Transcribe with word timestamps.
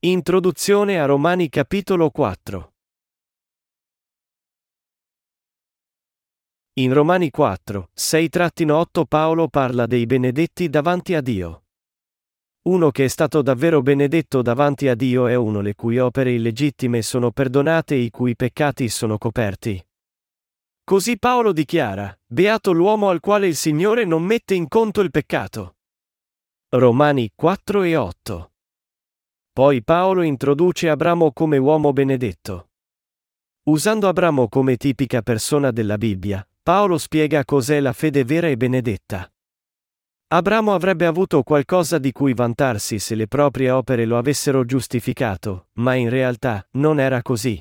Introduzione 0.00 1.00
a 1.00 1.06
Romani 1.06 1.48
capitolo 1.48 2.10
4 2.10 2.72
In 6.74 6.92
Romani 6.92 7.30
4, 7.30 7.90
6-8 7.96 9.04
Paolo 9.08 9.48
parla 9.48 9.86
dei 9.86 10.06
benedetti 10.06 10.68
davanti 10.68 11.16
a 11.16 11.20
Dio. 11.20 11.64
Uno 12.68 12.92
che 12.92 13.06
è 13.06 13.08
stato 13.08 13.42
davvero 13.42 13.82
benedetto 13.82 14.40
davanti 14.40 14.86
a 14.86 14.94
Dio 14.94 15.26
è 15.26 15.34
uno 15.34 15.60
le 15.60 15.74
cui 15.74 15.98
opere 15.98 16.30
illegittime 16.30 17.02
sono 17.02 17.32
perdonate 17.32 17.96
e 17.96 18.02
i 18.02 18.10
cui 18.10 18.36
peccati 18.36 18.88
sono 18.88 19.18
coperti. 19.18 19.84
Così 20.84 21.18
Paolo 21.18 21.52
dichiara, 21.52 22.16
Beato 22.24 22.70
l'uomo 22.70 23.08
al 23.08 23.18
quale 23.18 23.48
il 23.48 23.56
Signore 23.56 24.04
non 24.04 24.22
mette 24.22 24.54
in 24.54 24.68
conto 24.68 25.00
il 25.00 25.10
peccato. 25.10 25.78
Romani 26.68 27.32
4 27.34 27.82
e 27.82 27.96
8. 27.96 28.52
Poi 29.58 29.82
Paolo 29.82 30.22
introduce 30.22 30.88
Abramo 30.88 31.32
come 31.32 31.56
uomo 31.56 31.92
benedetto. 31.92 32.68
Usando 33.64 34.06
Abramo 34.06 34.48
come 34.48 34.76
tipica 34.76 35.20
persona 35.20 35.72
della 35.72 35.98
Bibbia, 35.98 36.48
Paolo 36.62 36.96
spiega 36.96 37.44
cos'è 37.44 37.80
la 37.80 37.92
fede 37.92 38.22
vera 38.22 38.46
e 38.46 38.56
benedetta. 38.56 39.28
Abramo 40.28 40.74
avrebbe 40.74 41.06
avuto 41.06 41.42
qualcosa 41.42 41.98
di 41.98 42.12
cui 42.12 42.34
vantarsi 42.34 43.00
se 43.00 43.16
le 43.16 43.26
proprie 43.26 43.70
opere 43.70 44.04
lo 44.04 44.16
avessero 44.16 44.64
giustificato, 44.64 45.70
ma 45.72 45.94
in 45.94 46.08
realtà 46.08 46.64
non 46.74 47.00
era 47.00 47.20
così. 47.22 47.60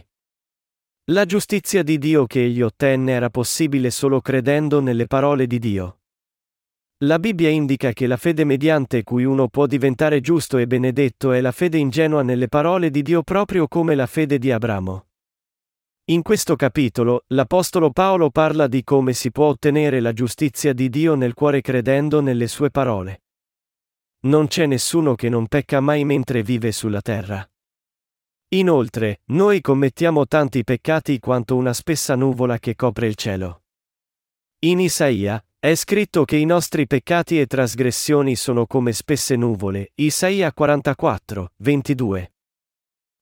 La 1.05 1.25
giustizia 1.25 1.81
di 1.81 1.97
Dio 1.97 2.27
che 2.27 2.43
egli 2.43 2.61
ottenne 2.61 3.13
era 3.13 3.31
possibile 3.31 3.89
solo 3.89 4.21
credendo 4.21 4.81
nelle 4.81 5.07
parole 5.07 5.47
di 5.47 5.57
Dio. 5.57 6.01
La 7.01 7.19
Bibbia 7.19 7.49
indica 7.49 7.91
che 7.91 8.07
la 8.07 8.17
fede 8.17 8.43
mediante 8.43 9.03
cui 9.03 9.23
uno 9.23 9.49
può 9.49 9.67
diventare 9.67 10.19
giusto 10.19 10.57
e 10.57 10.65
benedetto 10.65 11.31
è 11.31 11.41
la 11.41 11.51
fede 11.51 11.77
ingenua 11.77 12.23
nelle 12.23 12.47
parole 12.47 12.89
di 12.89 13.03
Dio 13.03 13.21
proprio 13.21 13.67
come 13.67 13.93
la 13.93 14.07
fede 14.07 14.39
di 14.39 14.51
Abramo. 14.51 15.05
In 16.05 16.23
questo 16.23 16.55
capitolo, 16.55 17.25
l'Apostolo 17.27 17.91
Paolo 17.91 18.31
parla 18.31 18.65
di 18.65 18.83
come 18.83 19.13
si 19.13 19.29
può 19.29 19.45
ottenere 19.45 19.99
la 19.99 20.11
giustizia 20.11 20.73
di 20.73 20.89
Dio 20.89 21.13
nel 21.13 21.35
cuore 21.35 21.61
credendo 21.61 22.19
nelle 22.19 22.47
sue 22.47 22.71
parole. 22.71 23.25
Non 24.21 24.47
c'è 24.47 24.65
nessuno 24.65 25.13
che 25.13 25.29
non 25.29 25.45
pecca 25.45 25.79
mai 25.79 26.03
mentre 26.03 26.41
vive 26.41 26.71
sulla 26.71 27.01
terra. 27.01 27.47
Inoltre, 28.55 29.21
noi 29.25 29.61
commettiamo 29.61 30.25
tanti 30.25 30.63
peccati 30.63 31.19
quanto 31.19 31.57
una 31.57 31.73
spessa 31.73 32.15
nuvola 32.15 32.57
che 32.57 32.75
copre 32.75 33.05
il 33.05 33.13
cielo. 33.13 33.65
In 34.61 34.79
Isaia, 34.79 35.39
è 35.59 35.73
scritto 35.73 36.23
che 36.23 36.37
i 36.37 36.45
nostri 36.45 36.85
peccati 36.85 37.39
e 37.39 37.47
trasgressioni 37.47 38.35
sono 38.35 38.67
come 38.67 38.93
spesse 38.93 39.35
nuvole, 39.35 39.91
Isaia 39.95 40.53
44, 40.53 41.53
22. 41.57 42.33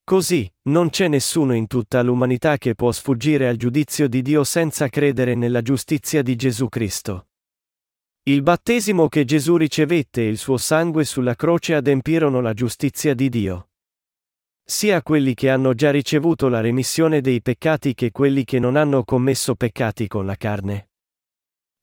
Così, 0.03 0.53
non 0.63 0.89
c'è 0.89 1.07
nessuno 1.07 1.53
in 1.53 1.65
tutta 1.65 2.01
l'umanità 2.01 2.57
che 2.57 2.75
può 2.75 2.91
sfuggire 2.91 3.47
al 3.47 3.55
giudizio 3.55 4.09
di 4.09 4.21
Dio 4.21 4.43
senza 4.43 4.89
credere 4.89 5.33
nella 5.33 5.61
giustizia 5.61 6.21
di 6.21 6.35
Gesù 6.35 6.67
Cristo. 6.67 7.29
Il 8.23 8.41
battesimo 8.41 9.07
che 9.07 9.23
Gesù 9.23 9.55
ricevette 9.55 10.23
e 10.23 10.27
il 10.27 10.37
suo 10.37 10.57
sangue 10.57 11.05
sulla 11.05 11.35
croce 11.35 11.73
adempirono 11.73 12.41
la 12.41 12.53
giustizia 12.53 13.13
di 13.13 13.29
Dio. 13.29 13.69
Sia 14.61 15.01
quelli 15.01 15.35
che 15.35 15.49
hanno 15.49 15.73
già 15.73 15.89
ricevuto 15.89 16.49
la 16.49 16.59
remissione 16.59 17.21
dei 17.21 17.41
peccati 17.41 17.93
che 17.93 18.11
quelli 18.11 18.43
che 18.43 18.59
non 18.59 18.75
hanno 18.75 19.05
commesso 19.05 19.55
peccati 19.55 20.07
con 20.07 20.25
la 20.25 20.35
carne. 20.35 20.89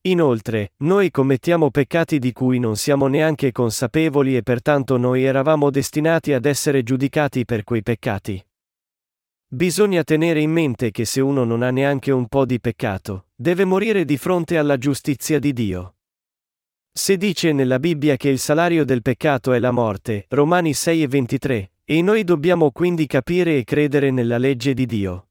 Inoltre, 0.05 0.73
noi 0.79 1.11
commettiamo 1.11 1.71
peccati 1.71 2.19
di 2.19 2.33
cui 2.33 2.59
non 2.59 2.75
siamo 2.75 3.07
neanche 3.07 3.53
consapevoli 3.53 4.35
e 4.35 4.43
pertanto 4.43 4.97
noi 4.97 5.23
eravamo 5.23 5.69
destinati 5.69 6.33
ad 6.33 6.45
essere 6.45 6.83
giudicati 6.83 7.45
per 7.45 7.63
quei 7.63 7.83
peccati. 7.83 8.45
Bisogna 9.47 10.03
tenere 10.03 10.41
in 10.41 10.51
mente 10.51 10.91
che 10.91 11.05
se 11.05 11.21
uno 11.21 11.45
non 11.45 11.61
ha 11.61 11.71
neanche 11.71 12.11
un 12.11 12.27
po' 12.27 12.45
di 12.45 12.59
peccato, 12.59 13.27
deve 13.33 13.63
morire 13.63 14.03
di 14.03 14.17
fronte 14.17 14.57
alla 14.57 14.77
giustizia 14.77 15.39
di 15.39 15.53
Dio. 15.53 15.95
Se 16.91 17.15
dice 17.15 17.53
nella 17.53 17.79
Bibbia 17.79 18.17
che 18.17 18.27
il 18.27 18.39
salario 18.39 18.83
del 18.83 19.01
peccato 19.01 19.53
è 19.53 19.59
la 19.59 19.71
morte, 19.71 20.25
Romani 20.29 20.73
6 20.73 21.03
e 21.03 21.07
23, 21.07 21.71
e 21.85 22.01
noi 22.01 22.25
dobbiamo 22.25 22.71
quindi 22.71 23.07
capire 23.07 23.57
e 23.57 23.63
credere 23.63 24.11
nella 24.11 24.37
legge 24.37 24.73
di 24.73 24.85
Dio. 24.85 25.27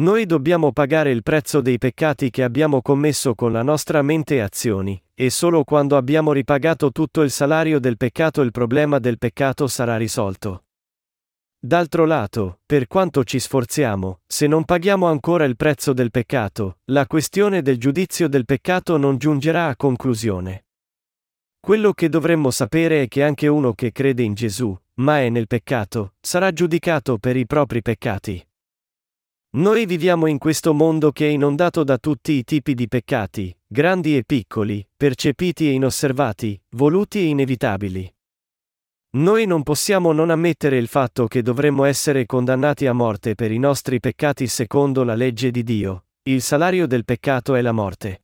Noi 0.00 0.24
dobbiamo 0.24 0.72
pagare 0.72 1.10
il 1.10 1.22
prezzo 1.22 1.60
dei 1.60 1.76
peccati 1.76 2.30
che 2.30 2.42
abbiamo 2.42 2.80
commesso 2.80 3.34
con 3.34 3.52
la 3.52 3.62
nostra 3.62 4.00
mente 4.00 4.36
e 4.36 4.40
azioni, 4.40 4.98
e 5.12 5.28
solo 5.28 5.62
quando 5.62 5.98
abbiamo 5.98 6.32
ripagato 6.32 6.90
tutto 6.90 7.20
il 7.20 7.30
salario 7.30 7.78
del 7.78 7.98
peccato 7.98 8.40
il 8.40 8.50
problema 8.50 8.98
del 8.98 9.18
peccato 9.18 9.66
sarà 9.66 9.98
risolto. 9.98 10.64
D'altro 11.58 12.06
lato, 12.06 12.60
per 12.64 12.86
quanto 12.86 13.24
ci 13.24 13.38
sforziamo, 13.38 14.20
se 14.26 14.46
non 14.46 14.64
paghiamo 14.64 15.06
ancora 15.06 15.44
il 15.44 15.56
prezzo 15.56 15.92
del 15.92 16.10
peccato, 16.10 16.78
la 16.84 17.06
questione 17.06 17.60
del 17.60 17.76
giudizio 17.76 18.26
del 18.26 18.46
peccato 18.46 18.96
non 18.96 19.18
giungerà 19.18 19.66
a 19.66 19.76
conclusione. 19.76 20.64
Quello 21.60 21.92
che 21.92 22.08
dovremmo 22.08 22.50
sapere 22.50 23.02
è 23.02 23.08
che 23.08 23.22
anche 23.22 23.48
uno 23.48 23.74
che 23.74 23.92
crede 23.92 24.22
in 24.22 24.32
Gesù, 24.32 24.74
ma 24.94 25.20
è 25.20 25.28
nel 25.28 25.46
peccato, 25.46 26.14
sarà 26.20 26.54
giudicato 26.54 27.18
per 27.18 27.36
i 27.36 27.44
propri 27.44 27.82
peccati. 27.82 28.42
Noi 29.52 29.84
viviamo 29.84 30.26
in 30.26 30.38
questo 30.38 30.72
mondo 30.72 31.10
che 31.10 31.26
è 31.26 31.30
inondato 31.30 31.82
da 31.82 31.98
tutti 31.98 32.34
i 32.34 32.44
tipi 32.44 32.72
di 32.72 32.86
peccati, 32.86 33.52
grandi 33.66 34.16
e 34.16 34.22
piccoli, 34.24 34.86
percepiti 34.96 35.66
e 35.66 35.72
inosservati, 35.72 36.60
voluti 36.76 37.18
e 37.18 37.24
inevitabili. 37.24 38.14
Noi 39.16 39.46
non 39.46 39.64
possiamo 39.64 40.12
non 40.12 40.30
ammettere 40.30 40.76
il 40.76 40.86
fatto 40.86 41.26
che 41.26 41.42
dovremmo 41.42 41.82
essere 41.82 42.26
condannati 42.26 42.86
a 42.86 42.92
morte 42.92 43.34
per 43.34 43.50
i 43.50 43.58
nostri 43.58 43.98
peccati 43.98 44.46
secondo 44.46 45.02
la 45.02 45.16
legge 45.16 45.50
di 45.50 45.64
Dio, 45.64 46.04
il 46.28 46.42
salario 46.42 46.86
del 46.86 47.04
peccato 47.04 47.56
è 47.56 47.60
la 47.60 47.72
morte. 47.72 48.22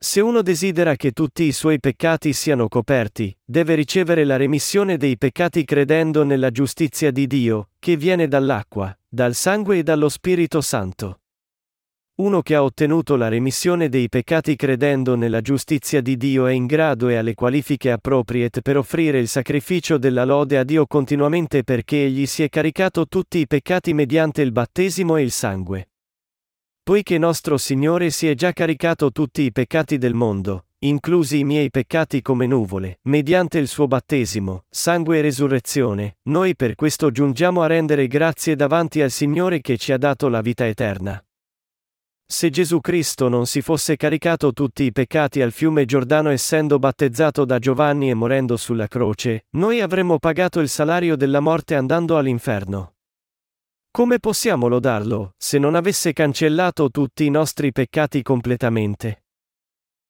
Se 0.00 0.20
uno 0.20 0.42
desidera 0.42 0.94
che 0.94 1.10
tutti 1.10 1.42
i 1.42 1.50
suoi 1.50 1.80
peccati 1.80 2.32
siano 2.32 2.68
coperti, 2.68 3.36
deve 3.44 3.74
ricevere 3.74 4.22
la 4.22 4.36
remissione 4.36 4.96
dei 4.96 5.18
peccati 5.18 5.64
credendo 5.64 6.22
nella 6.22 6.52
giustizia 6.52 7.10
di 7.10 7.26
Dio, 7.26 7.70
che 7.80 7.96
viene 7.96 8.28
dall'acqua, 8.28 8.96
dal 9.08 9.34
sangue 9.34 9.78
e 9.78 9.82
dallo 9.82 10.08
Spirito 10.08 10.60
Santo. 10.60 11.22
Uno 12.20 12.42
che 12.42 12.54
ha 12.54 12.62
ottenuto 12.62 13.16
la 13.16 13.26
remissione 13.26 13.88
dei 13.88 14.08
peccati 14.08 14.54
credendo 14.54 15.16
nella 15.16 15.40
giustizia 15.40 16.00
di 16.00 16.16
Dio 16.16 16.46
è 16.46 16.52
in 16.52 16.66
grado 16.66 17.08
e 17.08 17.16
ha 17.16 17.22
le 17.22 17.34
qualifiche 17.34 17.90
appropriate 17.90 18.62
per 18.62 18.76
offrire 18.76 19.18
il 19.18 19.28
sacrificio 19.28 19.98
della 19.98 20.24
lode 20.24 20.58
a 20.58 20.64
Dio 20.64 20.86
continuamente 20.86 21.64
perché 21.64 22.04
egli 22.04 22.26
si 22.26 22.44
è 22.44 22.48
caricato 22.48 23.08
tutti 23.08 23.38
i 23.38 23.48
peccati 23.48 23.92
mediante 23.94 24.42
il 24.42 24.52
battesimo 24.52 25.16
e 25.16 25.22
il 25.22 25.32
sangue. 25.32 25.87
Poiché 26.88 27.18
nostro 27.18 27.58
Signore 27.58 28.08
si 28.08 28.28
è 28.28 28.34
già 28.34 28.52
caricato 28.52 29.12
tutti 29.12 29.42
i 29.42 29.52
peccati 29.52 29.98
del 29.98 30.14
mondo, 30.14 30.68
inclusi 30.78 31.40
i 31.40 31.44
miei 31.44 31.68
peccati 31.68 32.22
come 32.22 32.46
nuvole, 32.46 33.00
mediante 33.02 33.58
il 33.58 33.68
suo 33.68 33.86
battesimo, 33.86 34.64
sangue 34.70 35.18
e 35.18 35.20
resurrezione, 35.20 36.16
noi 36.30 36.56
per 36.56 36.76
questo 36.76 37.10
giungiamo 37.10 37.60
a 37.60 37.66
rendere 37.66 38.06
grazie 38.06 38.56
davanti 38.56 39.02
al 39.02 39.10
Signore 39.10 39.60
che 39.60 39.76
ci 39.76 39.92
ha 39.92 39.98
dato 39.98 40.28
la 40.28 40.40
vita 40.40 40.66
eterna. 40.66 41.22
Se 42.24 42.48
Gesù 42.48 42.80
Cristo 42.80 43.28
non 43.28 43.44
si 43.44 43.60
fosse 43.60 43.96
caricato 43.96 44.54
tutti 44.54 44.84
i 44.84 44.90
peccati 44.90 45.42
al 45.42 45.52
fiume 45.52 45.84
Giordano 45.84 46.30
essendo 46.30 46.78
battezzato 46.78 47.44
da 47.44 47.58
Giovanni 47.58 48.08
e 48.08 48.14
morendo 48.14 48.56
sulla 48.56 48.88
croce, 48.88 49.44
noi 49.58 49.82
avremmo 49.82 50.18
pagato 50.18 50.58
il 50.60 50.70
salario 50.70 51.16
della 51.16 51.40
morte 51.40 51.74
andando 51.74 52.16
all'inferno. 52.16 52.94
Come 53.90 54.20
possiamo 54.20 54.68
lodarlo, 54.68 55.34
se 55.36 55.58
non 55.58 55.74
avesse 55.74 56.12
cancellato 56.12 56.90
tutti 56.90 57.24
i 57.24 57.30
nostri 57.30 57.72
peccati 57.72 58.22
completamente? 58.22 59.24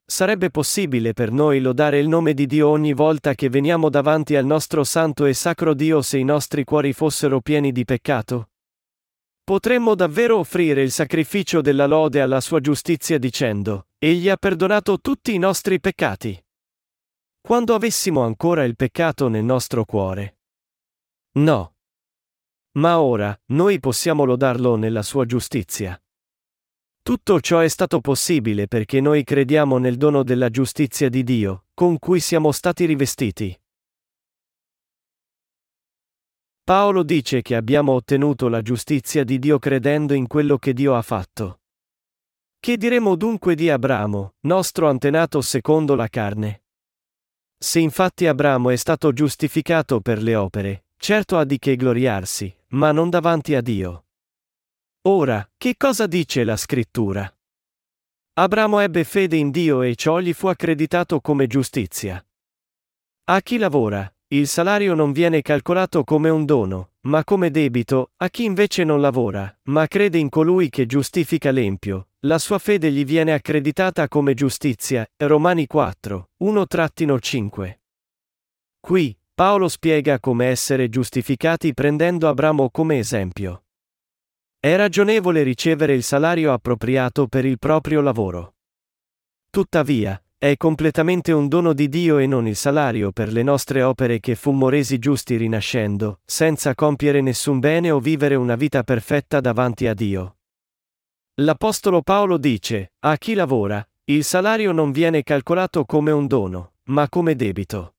Sarebbe 0.04 0.50
possibile 0.50 1.12
per 1.12 1.30
noi 1.30 1.60
lodare 1.60 1.98
il 1.98 2.08
nome 2.08 2.34
di 2.34 2.46
Dio 2.46 2.68
ogni 2.68 2.92
volta 2.92 3.34
che 3.34 3.48
veniamo 3.48 3.88
davanti 3.88 4.36
al 4.36 4.46
nostro 4.46 4.82
santo 4.84 5.26
e 5.26 5.34
sacro 5.34 5.74
Dio 5.74 6.02
se 6.02 6.18
i 6.18 6.24
nostri 6.24 6.64
cuori 6.64 6.92
fossero 6.92 7.40
pieni 7.40 7.72
di 7.72 7.84
peccato? 7.84 8.50
Potremmo 9.44 9.94
davvero 9.94 10.38
offrire 10.38 10.82
il 10.82 10.90
sacrificio 10.90 11.60
della 11.60 11.86
lode 11.86 12.20
alla 12.20 12.40
sua 12.40 12.60
giustizia 12.60 13.18
dicendo, 13.18 13.88
Egli 13.98 14.28
ha 14.28 14.36
perdonato 14.36 14.98
tutti 15.00 15.32
i 15.32 15.38
nostri 15.38 15.80
peccati. 15.80 16.38
Quando 17.40 17.74
avessimo 17.74 18.22
ancora 18.22 18.64
il 18.64 18.76
peccato 18.76 19.28
nel 19.28 19.44
nostro 19.44 19.84
cuore? 19.84 20.38
No. 21.38 21.77
Ma 22.72 23.00
ora, 23.00 23.38
noi 23.46 23.80
possiamo 23.80 24.24
lodarlo 24.24 24.76
nella 24.76 25.02
sua 25.02 25.24
giustizia. 25.24 26.00
Tutto 27.02 27.40
ciò 27.40 27.60
è 27.60 27.68
stato 27.68 28.00
possibile 28.00 28.68
perché 28.68 29.00
noi 29.00 29.24
crediamo 29.24 29.78
nel 29.78 29.96
dono 29.96 30.22
della 30.22 30.50
giustizia 30.50 31.08
di 31.08 31.24
Dio, 31.24 31.64
con 31.72 31.98
cui 31.98 32.20
siamo 32.20 32.52
stati 32.52 32.84
rivestiti. 32.84 33.58
Paolo 36.62 37.02
dice 37.02 37.40
che 37.40 37.56
abbiamo 37.56 37.92
ottenuto 37.92 38.48
la 38.48 38.60
giustizia 38.60 39.24
di 39.24 39.38
Dio 39.38 39.58
credendo 39.58 40.12
in 40.12 40.26
quello 40.26 40.58
che 40.58 40.74
Dio 40.74 40.94
ha 40.94 41.00
fatto. 41.00 41.60
Che 42.60 42.76
diremo 42.76 43.16
dunque 43.16 43.54
di 43.54 43.70
Abramo, 43.70 44.34
nostro 44.40 44.86
antenato 44.86 45.40
secondo 45.40 45.94
la 45.94 46.08
carne? 46.08 46.64
Se 47.56 47.80
infatti 47.80 48.26
Abramo 48.26 48.68
è 48.68 48.76
stato 48.76 49.14
giustificato 49.14 50.02
per 50.02 50.20
le 50.22 50.34
opere, 50.34 50.84
certo 50.98 51.38
ha 51.38 51.44
di 51.44 51.58
che 51.58 51.74
gloriarsi, 51.74 52.54
ma 52.72 52.92
non 52.92 53.10
davanti 53.10 53.54
a 53.54 53.60
Dio. 53.60 54.04
Ora, 55.02 55.48
che 55.56 55.76
cosa 55.76 56.06
dice 56.06 56.44
la 56.44 56.56
scrittura? 56.56 57.32
Abramo 58.34 58.80
ebbe 58.80 59.04
fede 59.04 59.36
in 59.36 59.50
Dio 59.50 59.82
e 59.82 59.94
ciò 59.94 60.20
gli 60.20 60.32
fu 60.32 60.48
accreditato 60.48 61.20
come 61.20 61.46
giustizia. 61.46 62.24
A 63.24 63.40
chi 63.40 63.58
lavora, 63.58 64.12
il 64.28 64.46
salario 64.46 64.94
non 64.94 65.12
viene 65.12 65.40
calcolato 65.42 66.04
come 66.04 66.28
un 66.28 66.44
dono, 66.44 66.92
ma 67.02 67.24
come 67.24 67.50
debito, 67.50 68.12
a 68.16 68.28
chi 68.28 68.44
invece 68.44 68.84
non 68.84 69.00
lavora, 69.00 69.58
ma 69.64 69.86
crede 69.86 70.18
in 70.18 70.28
colui 70.28 70.68
che 70.68 70.84
giustifica 70.84 71.50
l'empio, 71.50 72.08
la 72.20 72.38
sua 72.38 72.58
fede 72.58 72.92
gli 72.92 73.04
viene 73.04 73.32
accreditata 73.32 74.08
come 74.08 74.34
giustizia. 74.34 75.08
Romani 75.16 75.66
4, 75.66 76.30
1-5. 76.42 77.78
Qui, 78.80 79.18
Paolo 79.38 79.68
spiega 79.68 80.18
come 80.18 80.46
essere 80.46 80.88
giustificati 80.88 81.72
prendendo 81.72 82.26
Abramo 82.26 82.70
come 82.70 82.98
esempio. 82.98 83.66
È 84.58 84.74
ragionevole 84.74 85.44
ricevere 85.44 85.94
il 85.94 86.02
salario 86.02 86.52
appropriato 86.52 87.28
per 87.28 87.44
il 87.44 87.56
proprio 87.56 88.00
lavoro. 88.00 88.56
Tuttavia, 89.48 90.20
è 90.36 90.56
completamente 90.56 91.30
un 91.30 91.46
dono 91.46 91.72
di 91.72 91.88
Dio 91.88 92.18
e 92.18 92.26
non 92.26 92.48
il 92.48 92.56
salario 92.56 93.12
per 93.12 93.30
le 93.30 93.44
nostre 93.44 93.84
opere 93.84 94.18
che 94.18 94.34
fummo 94.34 94.68
resi 94.68 94.98
giusti 94.98 95.36
rinascendo, 95.36 96.18
senza 96.24 96.74
compiere 96.74 97.20
nessun 97.20 97.60
bene 97.60 97.92
o 97.92 98.00
vivere 98.00 98.34
una 98.34 98.56
vita 98.56 98.82
perfetta 98.82 99.38
davanti 99.38 99.86
a 99.86 99.94
Dio. 99.94 100.38
L'Apostolo 101.34 102.02
Paolo 102.02 102.38
dice, 102.38 102.94
a 103.04 103.16
chi 103.16 103.34
lavora, 103.34 103.88
il 104.06 104.24
salario 104.24 104.72
non 104.72 104.90
viene 104.90 105.22
calcolato 105.22 105.84
come 105.84 106.10
un 106.10 106.26
dono, 106.26 106.72
ma 106.86 107.08
come 107.08 107.36
debito. 107.36 107.92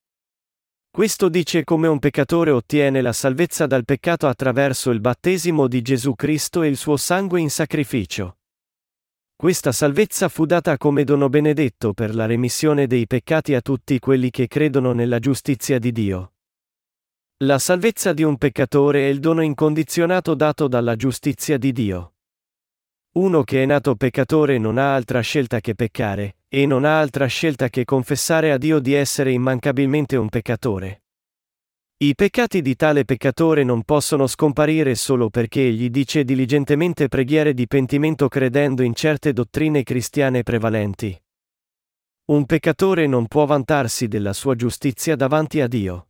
Questo 1.00 1.30
dice 1.30 1.64
come 1.64 1.88
un 1.88 1.98
peccatore 1.98 2.52
ottiene 2.52 3.00
la 3.00 3.14
salvezza 3.14 3.66
dal 3.66 3.86
peccato 3.86 4.28
attraverso 4.28 4.92
il 4.92 5.00
battesimo 5.00 5.70
di 5.70 5.82
Gesù 5.82 6.14
Cristo 6.14 6.62
e 6.62 6.68
il 6.68 6.76
suo 6.76 6.98
sangue 6.98 7.40
in 7.40 7.50
sacrificio. 7.50 8.40
Questa 9.34 9.72
salvezza 9.72 10.28
fu 10.28 10.46
data 10.46 10.76
come 10.76 11.06
dono 11.06 11.30
benedetto 11.30 11.94
per 11.94 12.14
la 12.14 12.26
remissione 12.26 12.86
dei 12.86 13.08
peccati 13.08 13.56
a 13.56 13.62
tutti 13.62 13.98
quelli 13.98 14.30
che 14.30 14.48
credono 14.50 14.92
nella 14.92 15.20
giustizia 15.20 15.80
di 15.80 15.94
Dio. 15.94 16.34
La 17.46 17.60
salvezza 17.60 18.12
di 18.12 18.24
un 18.24 18.38
peccatore 18.38 19.04
è 19.04 19.10
il 19.10 19.22
dono 19.22 19.42
incondizionato 19.42 20.36
dato 20.36 20.68
dalla 20.68 20.98
giustizia 20.98 21.58
di 21.58 21.72
Dio. 21.72 22.16
Uno 23.14 23.44
che 23.44 23.64
è 23.64 23.66
nato 23.66 23.96
peccatore 23.96 24.58
non 24.58 24.78
ha 24.78 24.96
altra 24.96 25.22
scelta 25.22 25.62
che 25.62 25.76
peccare, 25.76 26.39
e 26.52 26.66
non 26.66 26.84
ha 26.84 27.00
altra 27.00 27.28
scelta 27.28 27.70
che 27.70 27.86
confessare 27.86 28.52
a 28.52 28.58
Dio 28.58 28.80
di 28.80 28.94
essere 28.94 29.32
immancabilmente 29.32 30.16
un 30.18 30.30
peccatore. 30.30 31.04
I 32.02 32.16
peccati 32.16 32.62
di 32.62 32.76
tale 32.76 33.06
peccatore 33.06 33.64
non 33.64 33.84
possono 33.84 34.26
scomparire 34.26 34.96
solo 34.96 35.30
perché 35.30 35.68
egli 35.68 35.90
dice 35.90 36.24
diligentemente 36.24 37.08
preghiere 37.08 37.54
di 37.54 37.68
pentimento 37.68 38.28
credendo 38.30 38.84
in 38.84 38.94
certe 38.94 39.32
dottrine 39.32 39.84
cristiane 39.84 40.42
prevalenti. 40.44 41.22
Un 42.30 42.46
peccatore 42.46 43.06
non 43.06 43.28
può 43.28 43.46
vantarsi 43.46 44.08
della 44.08 44.34
sua 44.34 44.56
giustizia 44.56 45.16
davanti 45.16 45.62
a 45.62 45.68
Dio. 45.68 46.08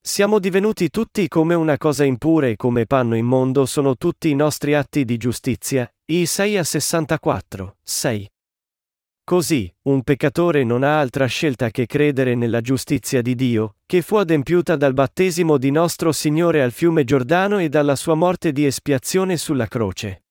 Siamo 0.00 0.38
divenuti 0.38 0.88
tutti 0.88 1.28
come 1.28 1.54
una 1.54 1.76
cosa 1.76 2.04
impura 2.04 2.46
e 2.46 2.56
come 2.56 2.86
panno 2.86 3.16
immondo 3.16 3.66
sono 3.66 3.96
tutti 3.96 4.30
i 4.30 4.34
nostri 4.34 4.74
atti 4.74 5.04
di 5.04 5.16
giustizia. 5.16 5.92
Isaia 6.06 6.62
64, 6.62 7.76
6. 7.82 8.30
Così, 9.28 9.68
un 9.88 10.04
peccatore 10.04 10.62
non 10.62 10.84
ha 10.84 11.00
altra 11.00 11.26
scelta 11.26 11.70
che 11.70 11.86
credere 11.86 12.36
nella 12.36 12.60
giustizia 12.60 13.22
di 13.22 13.34
Dio, 13.34 13.78
che 13.84 14.00
fu 14.00 14.14
adempiuta 14.14 14.76
dal 14.76 14.92
battesimo 14.92 15.58
di 15.58 15.72
nostro 15.72 16.12
Signore 16.12 16.62
al 16.62 16.70
fiume 16.70 17.02
Giordano 17.02 17.58
e 17.58 17.68
dalla 17.68 17.96
sua 17.96 18.14
morte 18.14 18.52
di 18.52 18.64
espiazione 18.64 19.36
sulla 19.36 19.66
croce. 19.66 20.26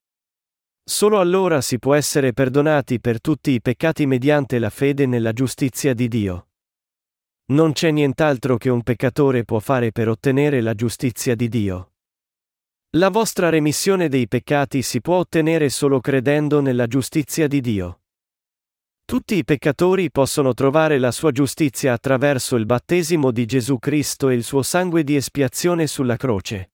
Solo 0.81 1.19
allora 1.19 1.59
si 1.59 1.77
può 1.77 1.93
essere 1.93 2.31
perdonati 2.31 3.01
per 3.01 3.19
tutti 3.19 3.51
i 3.51 3.59
peccati 3.59 4.05
mediante 4.05 4.59
la 4.59 4.69
fede 4.69 5.05
nella 5.05 5.33
giustizia 5.33 5.93
di 5.93 6.07
Dio. 6.07 6.47
Non 7.47 7.73
c'è 7.73 7.91
nient'altro 7.91 8.55
che 8.55 8.69
un 8.69 8.81
peccatore 8.81 9.43
può 9.43 9.59
fare 9.59 9.91
per 9.91 10.07
ottenere 10.07 10.61
la 10.61 10.73
giustizia 10.73 11.35
di 11.35 11.49
Dio. 11.49 11.91
La 12.91 13.09
vostra 13.09 13.49
remissione 13.49 14.07
dei 14.07 14.29
peccati 14.29 14.81
si 14.81 15.01
può 15.01 15.17
ottenere 15.17 15.67
solo 15.67 15.99
credendo 15.99 16.61
nella 16.61 16.87
giustizia 16.87 17.47
di 17.47 17.59
Dio. 17.59 17.99
Tutti 19.05 19.35
i 19.35 19.43
peccatori 19.43 20.09
possono 20.09 20.55
trovare 20.55 20.97
la 20.97 21.11
sua 21.11 21.31
giustizia 21.31 21.93
attraverso 21.93 22.55
il 22.55 22.65
battesimo 22.65 23.29
di 23.29 23.45
Gesù 23.45 23.77
Cristo 23.77 24.29
e 24.29 24.33
il 24.33 24.43
suo 24.43 24.63
sangue 24.63 25.03
di 25.03 25.15
espiazione 25.15 25.85
sulla 25.85 26.17
croce. 26.17 26.71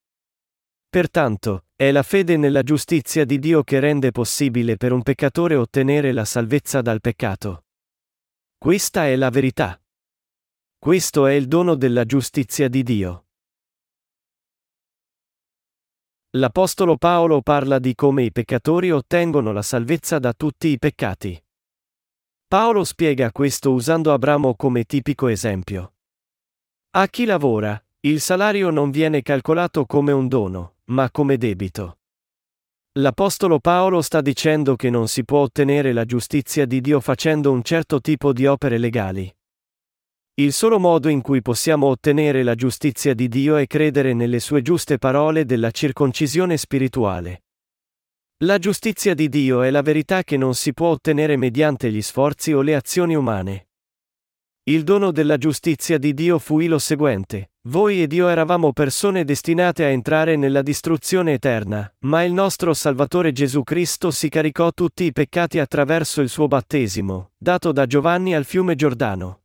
Pertanto, 0.87 1.65
è 1.75 1.91
la 1.91 2.03
fede 2.03 2.37
nella 2.37 2.63
giustizia 2.63 3.25
di 3.25 3.37
Dio 3.37 3.63
che 3.63 3.81
rende 3.81 4.11
possibile 4.11 4.77
per 4.77 4.93
un 4.93 5.03
peccatore 5.03 5.55
ottenere 5.55 6.13
la 6.13 6.23
salvezza 6.23 6.81
dal 6.81 7.01
peccato. 7.01 7.65
Questa 8.57 9.07
è 9.07 9.15
la 9.17 9.29
verità. 9.29 9.77
Questo 10.79 11.25
è 11.25 11.33
il 11.33 11.49
dono 11.49 11.75
della 11.75 12.05
giustizia 12.05 12.69
di 12.69 12.81
Dio. 12.81 13.25
L'Apostolo 16.37 16.95
Paolo 16.95 17.41
parla 17.41 17.77
di 17.77 17.93
come 17.93 18.23
i 18.23 18.31
peccatori 18.31 18.89
ottengono 18.89 19.51
la 19.51 19.61
salvezza 19.61 20.17
da 20.17 20.31
tutti 20.31 20.69
i 20.69 20.79
peccati. 20.79 21.37
Paolo 22.51 22.83
spiega 22.83 23.31
questo 23.31 23.71
usando 23.71 24.11
Abramo 24.11 24.55
come 24.55 24.83
tipico 24.83 25.29
esempio. 25.29 25.93
A 26.97 27.07
chi 27.07 27.23
lavora, 27.23 27.81
il 28.01 28.19
salario 28.19 28.71
non 28.71 28.91
viene 28.91 29.21
calcolato 29.21 29.85
come 29.85 30.11
un 30.11 30.27
dono, 30.27 30.73
ma 30.87 31.09
come 31.11 31.37
debito. 31.37 31.99
L'Apostolo 32.99 33.59
Paolo 33.59 34.01
sta 34.01 34.19
dicendo 34.19 34.75
che 34.75 34.89
non 34.89 35.07
si 35.07 35.23
può 35.23 35.39
ottenere 35.39 35.93
la 35.93 36.03
giustizia 36.03 36.65
di 36.65 36.81
Dio 36.81 36.99
facendo 36.99 37.53
un 37.53 37.63
certo 37.63 38.01
tipo 38.01 38.33
di 38.33 38.45
opere 38.45 38.77
legali. 38.77 39.33
Il 40.33 40.51
solo 40.51 40.77
modo 40.77 41.07
in 41.07 41.21
cui 41.21 41.41
possiamo 41.41 41.87
ottenere 41.87 42.43
la 42.43 42.55
giustizia 42.55 43.13
di 43.13 43.29
Dio 43.29 43.55
è 43.55 43.65
credere 43.65 44.11
nelle 44.11 44.41
sue 44.41 44.61
giuste 44.61 44.97
parole 44.97 45.45
della 45.45 45.71
circoncisione 45.71 46.57
spirituale. 46.57 47.43
La 48.43 48.57
giustizia 48.57 49.13
di 49.13 49.29
Dio 49.29 49.61
è 49.61 49.69
la 49.69 49.83
verità 49.83 50.23
che 50.23 50.35
non 50.35 50.55
si 50.55 50.73
può 50.73 50.87
ottenere 50.87 51.37
mediante 51.37 51.91
gli 51.91 52.01
sforzi 52.01 52.53
o 52.53 52.61
le 52.61 52.73
azioni 52.73 53.13
umane. 53.13 53.67
Il 54.63 54.83
dono 54.83 55.11
della 55.11 55.37
giustizia 55.37 55.99
di 55.99 56.15
Dio 56.15 56.39
fu 56.39 56.59
lo 56.61 56.79
seguente, 56.79 57.51
voi 57.67 58.01
ed 58.01 58.11
io 58.13 58.29
eravamo 58.29 58.73
persone 58.73 59.25
destinate 59.25 59.83
a 59.83 59.89
entrare 59.89 60.37
nella 60.37 60.63
distruzione 60.63 61.33
eterna, 61.33 61.93
ma 61.99 62.23
il 62.23 62.33
nostro 62.33 62.73
Salvatore 62.73 63.31
Gesù 63.31 63.61
Cristo 63.61 64.09
si 64.09 64.27
caricò 64.27 64.71
tutti 64.71 65.03
i 65.03 65.11
peccati 65.11 65.59
attraverso 65.59 66.19
il 66.21 66.29
suo 66.29 66.47
battesimo, 66.47 67.33
dato 67.37 67.71
da 67.71 67.85
Giovanni 67.85 68.33
al 68.33 68.45
fiume 68.45 68.73
Giordano. 68.73 69.43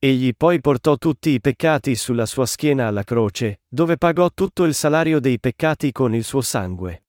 Egli 0.00 0.34
poi 0.36 0.60
portò 0.60 0.96
tutti 0.96 1.30
i 1.30 1.40
peccati 1.40 1.94
sulla 1.94 2.26
sua 2.26 2.46
schiena 2.46 2.88
alla 2.88 3.04
croce, 3.04 3.60
dove 3.68 3.96
pagò 3.96 4.28
tutto 4.34 4.64
il 4.64 4.74
salario 4.74 5.20
dei 5.20 5.38
peccati 5.38 5.92
con 5.92 6.16
il 6.16 6.24
suo 6.24 6.40
sangue. 6.40 7.01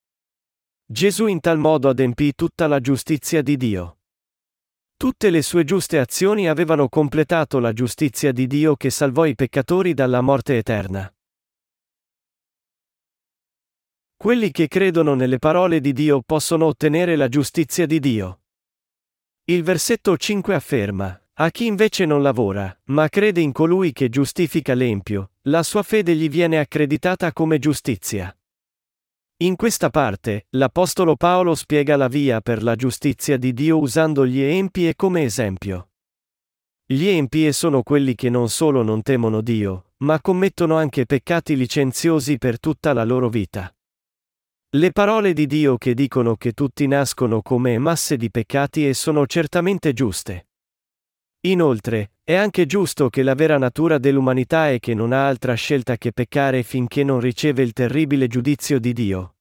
Gesù 0.85 1.27
in 1.27 1.39
tal 1.39 1.57
modo 1.57 1.87
adempì 1.87 2.33
tutta 2.35 2.67
la 2.67 2.79
giustizia 2.79 3.41
di 3.41 3.55
Dio. 3.55 3.99
Tutte 4.97 5.29
le 5.29 5.41
sue 5.41 5.63
giuste 5.63 5.97
azioni 5.97 6.47
avevano 6.47 6.89
completato 6.89 7.59
la 7.59 7.73
giustizia 7.73 8.31
di 8.31 8.47
Dio 8.47 8.75
che 8.75 8.89
salvò 8.89 9.25
i 9.25 9.33
peccatori 9.33 9.93
dalla 9.93 10.21
morte 10.21 10.57
eterna. 10.57 11.11
Quelli 14.15 14.51
che 14.51 14.67
credono 14.67 15.15
nelle 15.15 15.39
parole 15.39 15.79
di 15.81 15.93
Dio 15.93 16.21
possono 16.21 16.65
ottenere 16.65 17.15
la 17.15 17.27
giustizia 17.27 17.85
di 17.85 17.99
Dio. 17.99 18.41
Il 19.45 19.63
versetto 19.63 20.15
5 20.15 20.53
afferma, 20.53 21.21
a 21.33 21.49
chi 21.49 21.65
invece 21.65 22.05
non 22.05 22.21
lavora, 22.21 22.77
ma 22.85 23.09
crede 23.09 23.41
in 23.41 23.51
colui 23.51 23.91
che 23.91 24.09
giustifica 24.09 24.73
l'empio, 24.73 25.31
la 25.43 25.63
sua 25.63 25.81
fede 25.81 26.15
gli 26.15 26.29
viene 26.29 26.59
accreditata 26.59 27.33
come 27.33 27.57
giustizia. 27.57 28.33
In 29.43 29.57
questa 29.57 29.89
parte, 29.89 30.45
l'Apostolo 30.51 31.17
Paolo 31.17 31.53
spiega 31.53 31.97
la 31.97 32.07
via 32.07 32.39
per 32.39 32.63
la 32.63 32.75
giustizia 32.75 33.35
di 33.35 33.51
Dio 33.51 33.77
usando 33.77 34.25
gli 34.25 34.39
empie 34.39 34.95
come 34.95 35.23
esempio. 35.23 35.89
Gli 36.85 37.07
empie 37.07 37.51
sono 37.51 37.83
quelli 37.83 38.15
che 38.15 38.29
non 38.29 38.47
solo 38.47 38.83
non 38.83 39.01
temono 39.01 39.41
Dio, 39.41 39.91
ma 39.97 40.21
commettono 40.21 40.77
anche 40.77 41.05
peccati 41.05 41.57
licenziosi 41.57 42.37
per 42.37 42.57
tutta 42.57 42.93
la 42.93 43.03
loro 43.03 43.27
vita. 43.27 43.69
Le 44.75 44.91
parole 44.93 45.33
di 45.33 45.45
Dio 45.45 45.77
che 45.77 45.93
dicono 45.93 46.37
che 46.37 46.53
tutti 46.53 46.87
nascono 46.87 47.41
come 47.41 47.77
masse 47.77 48.15
di 48.15 48.31
peccati 48.31 48.87
e 48.87 48.93
sono 48.93 49.25
certamente 49.25 49.91
giuste. 49.91 50.47
Inoltre, 51.41 52.13
è 52.23 52.35
anche 52.35 52.65
giusto 52.65 53.09
che 53.09 53.21
la 53.21 53.35
vera 53.35 53.57
natura 53.57 53.97
dell'umanità 53.97 54.69
è 54.69 54.79
che 54.79 54.93
non 54.93 55.11
ha 55.11 55.27
altra 55.27 55.53
scelta 55.55 55.97
che 55.97 56.13
peccare 56.13 56.63
finché 56.63 57.03
non 57.03 57.19
riceve 57.19 57.61
il 57.61 57.73
terribile 57.73 58.27
giudizio 58.27 58.79
di 58.79 58.93
Dio. 58.93 59.32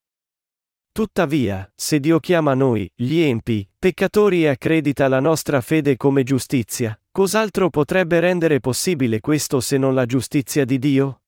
Tuttavia, 0.93 1.73
se 1.75 2.01
Dio 2.01 2.21
chiama 2.21 2.53
noi, 2.53 2.91
gli 2.95 3.19
empi, 3.19 3.67
peccatori 3.79 4.45
e 4.45 4.49
accredita 4.49 5.09
la 5.09 5.21
nostra 5.21 5.63
fede 5.63 5.97
come 5.97 6.23
giustizia, 6.23 7.01
cos'altro 7.11 7.71
potrebbe 7.71 8.21
rendere 8.21 8.61
possibile 8.61 9.21
questo 9.21 9.61
se 9.61 9.79
non 9.79 9.95
la 9.95 10.05
giustizia 10.05 10.67
di 10.67 10.79
Dio? 10.79 11.23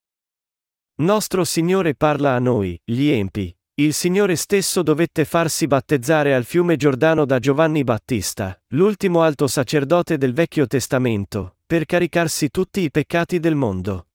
Nostro 0.96 1.44
Signore 1.44 1.94
parla 1.94 2.34
a 2.34 2.38
noi, 2.38 2.78
gli 2.84 3.08
empi. 3.08 3.56
Il 3.76 3.94
Signore 3.94 4.36
stesso 4.36 4.82
dovette 4.82 5.24
farsi 5.24 5.66
battezzare 5.66 6.34
al 6.34 6.44
fiume 6.44 6.76
Giordano 6.76 7.24
da 7.24 7.38
Giovanni 7.38 7.84
Battista, 7.84 8.60
l'ultimo 8.68 9.22
alto 9.22 9.46
sacerdote 9.46 10.18
del 10.18 10.34
Vecchio 10.34 10.66
Testamento, 10.66 11.56
per 11.64 11.86
caricarsi 11.86 12.50
tutti 12.50 12.82
i 12.82 12.90
peccati 12.90 13.40
del 13.40 13.54
mondo. 13.54 14.08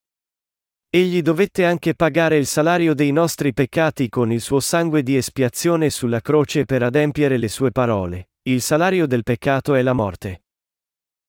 Egli 0.92 1.22
dovette 1.22 1.66
anche 1.66 1.94
pagare 1.94 2.38
il 2.38 2.48
salario 2.48 2.96
dei 2.96 3.12
nostri 3.12 3.54
peccati 3.54 4.10
con 4.10 4.32
il 4.32 4.42
suo 4.42 4.60
sangue 4.60 5.04
di 5.04 5.16
espiazione 5.16 5.92
sulla 5.92 6.20
croce 6.20 6.66
per 6.66 6.82
adempiere 6.82 7.38
le 7.38 7.48
sue 7.48 7.70
parole. 7.70 8.30
Il 8.42 8.60
salario 8.60 9.06
del 9.06 9.22
peccato 9.22 9.76
è 9.76 9.84
la 9.84 9.94
morte. 9.94 10.46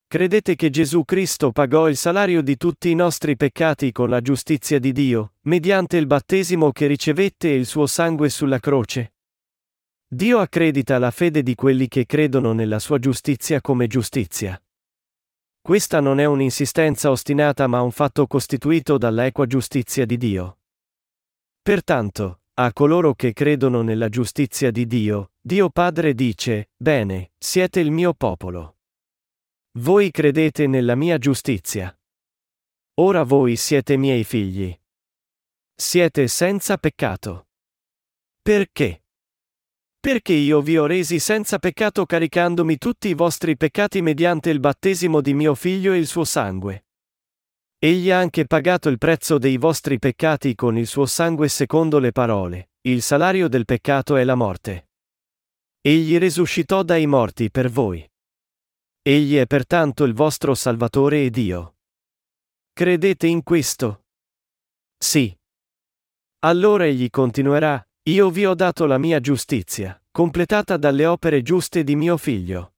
Credete 0.07 0.55
che 0.55 0.71
Gesù 0.71 1.05
Cristo 1.05 1.51
pagò 1.51 1.87
il 1.87 1.95
salario 1.95 2.41
di 2.41 2.57
tutti 2.57 2.89
i 2.89 2.95
nostri 2.95 3.35
peccati 3.35 3.91
con 3.91 4.09
la 4.09 4.19
giustizia 4.19 4.79
di 4.79 4.91
Dio, 4.91 5.33
mediante 5.41 5.97
il 5.97 6.07
battesimo 6.07 6.71
che 6.71 6.87
ricevette 6.87 7.51
e 7.51 7.55
il 7.55 7.67
suo 7.67 7.85
sangue 7.85 8.29
sulla 8.29 8.59
croce? 8.59 9.13
Dio 10.07 10.39
accredita 10.39 10.97
la 10.97 11.11
fede 11.11 11.43
di 11.43 11.53
quelli 11.53 11.87
che 11.87 12.07
credono 12.07 12.53
nella 12.53 12.79
sua 12.79 12.97
giustizia 12.97 13.61
come 13.61 13.85
giustizia. 13.85 14.59
Questa 15.61 15.99
non 15.99 16.19
è 16.19 16.25
un'insistenza 16.25 17.11
ostinata 17.11 17.67
ma 17.67 17.81
un 17.81 17.91
fatto 17.91 18.25
costituito 18.25 18.97
dalla 18.97 19.27
equa 19.27 19.45
giustizia 19.45 20.05
di 20.05 20.17
Dio. 20.17 20.57
Pertanto, 21.61 22.41
a 22.55 22.73
coloro 22.73 23.13
che 23.13 23.31
credono 23.31 23.83
nella 23.83 24.09
giustizia 24.09 24.71
di 24.71 24.87
Dio, 24.87 25.33
Dio 25.39 25.69
Padre 25.69 26.15
dice, 26.15 26.71
Bene, 26.75 27.33
siete 27.37 27.79
il 27.79 27.91
mio 27.91 28.13
popolo. 28.13 28.77
Voi 29.79 30.09
credete 30.09 30.65
nella 30.65 30.95
mia 30.95 31.17
giustizia. 31.19 31.95
Ora 32.95 33.23
voi 33.23 33.55
siete 33.55 33.97
miei 33.97 34.23
figli. 34.23 34.77
Siete 35.75 36.27
senza 36.27 36.77
peccato. 36.77 37.47
Perché? 38.41 39.00
Perché 40.01 40.33
io 40.33 40.61
vi 40.61 40.79
ho 40.79 40.87
resi 40.87 41.19
senza 41.19 41.59
peccato 41.59 42.07
caricandomi 42.07 42.79
tutti 42.79 43.07
i 43.07 43.13
vostri 43.13 43.55
peccati 43.55 44.01
mediante 44.01 44.49
il 44.49 44.59
battesimo 44.59 45.21
di 45.21 45.35
mio 45.35 45.53
figlio 45.53 45.93
e 45.93 45.99
il 45.99 46.07
suo 46.07 46.23
sangue. 46.23 46.85
Egli 47.77 48.09
ha 48.09 48.17
anche 48.17 48.47
pagato 48.47 48.89
il 48.89 48.97
prezzo 48.97 49.37
dei 49.37 49.57
vostri 49.57 49.99
peccati 49.99 50.55
con 50.55 50.75
il 50.75 50.87
suo 50.87 51.05
sangue 51.05 51.47
secondo 51.49 51.99
le 51.99 52.11
parole, 52.11 52.71
il 52.87 53.03
salario 53.03 53.47
del 53.47 53.65
peccato 53.65 54.15
è 54.15 54.23
la 54.23 54.33
morte. 54.33 54.89
Egli 55.81 56.17
risuscitò 56.17 56.81
dai 56.81 57.05
morti 57.05 57.51
per 57.51 57.69
voi. 57.69 58.03
Egli 59.03 59.35
è 59.35 59.45
pertanto 59.45 60.03
il 60.03 60.13
vostro 60.13 60.55
Salvatore 60.55 61.25
e 61.25 61.29
Dio. 61.29 61.75
Credete 62.73 63.27
in 63.27 63.43
questo? 63.43 64.05
Sì. 64.97 65.35
Allora 66.39 66.87
egli 66.87 67.07
continuerà, 67.11 67.87
io 68.05 68.31
vi 68.31 68.47
ho 68.47 68.55
dato 68.55 68.87
la 68.87 68.97
mia 68.97 69.19
giustizia, 69.19 70.01
completata 70.09 70.75
dalle 70.75 71.05
opere 71.05 71.43
giuste 71.43 71.83
di 71.83 71.95
mio 71.95 72.17
figlio. 72.17 72.73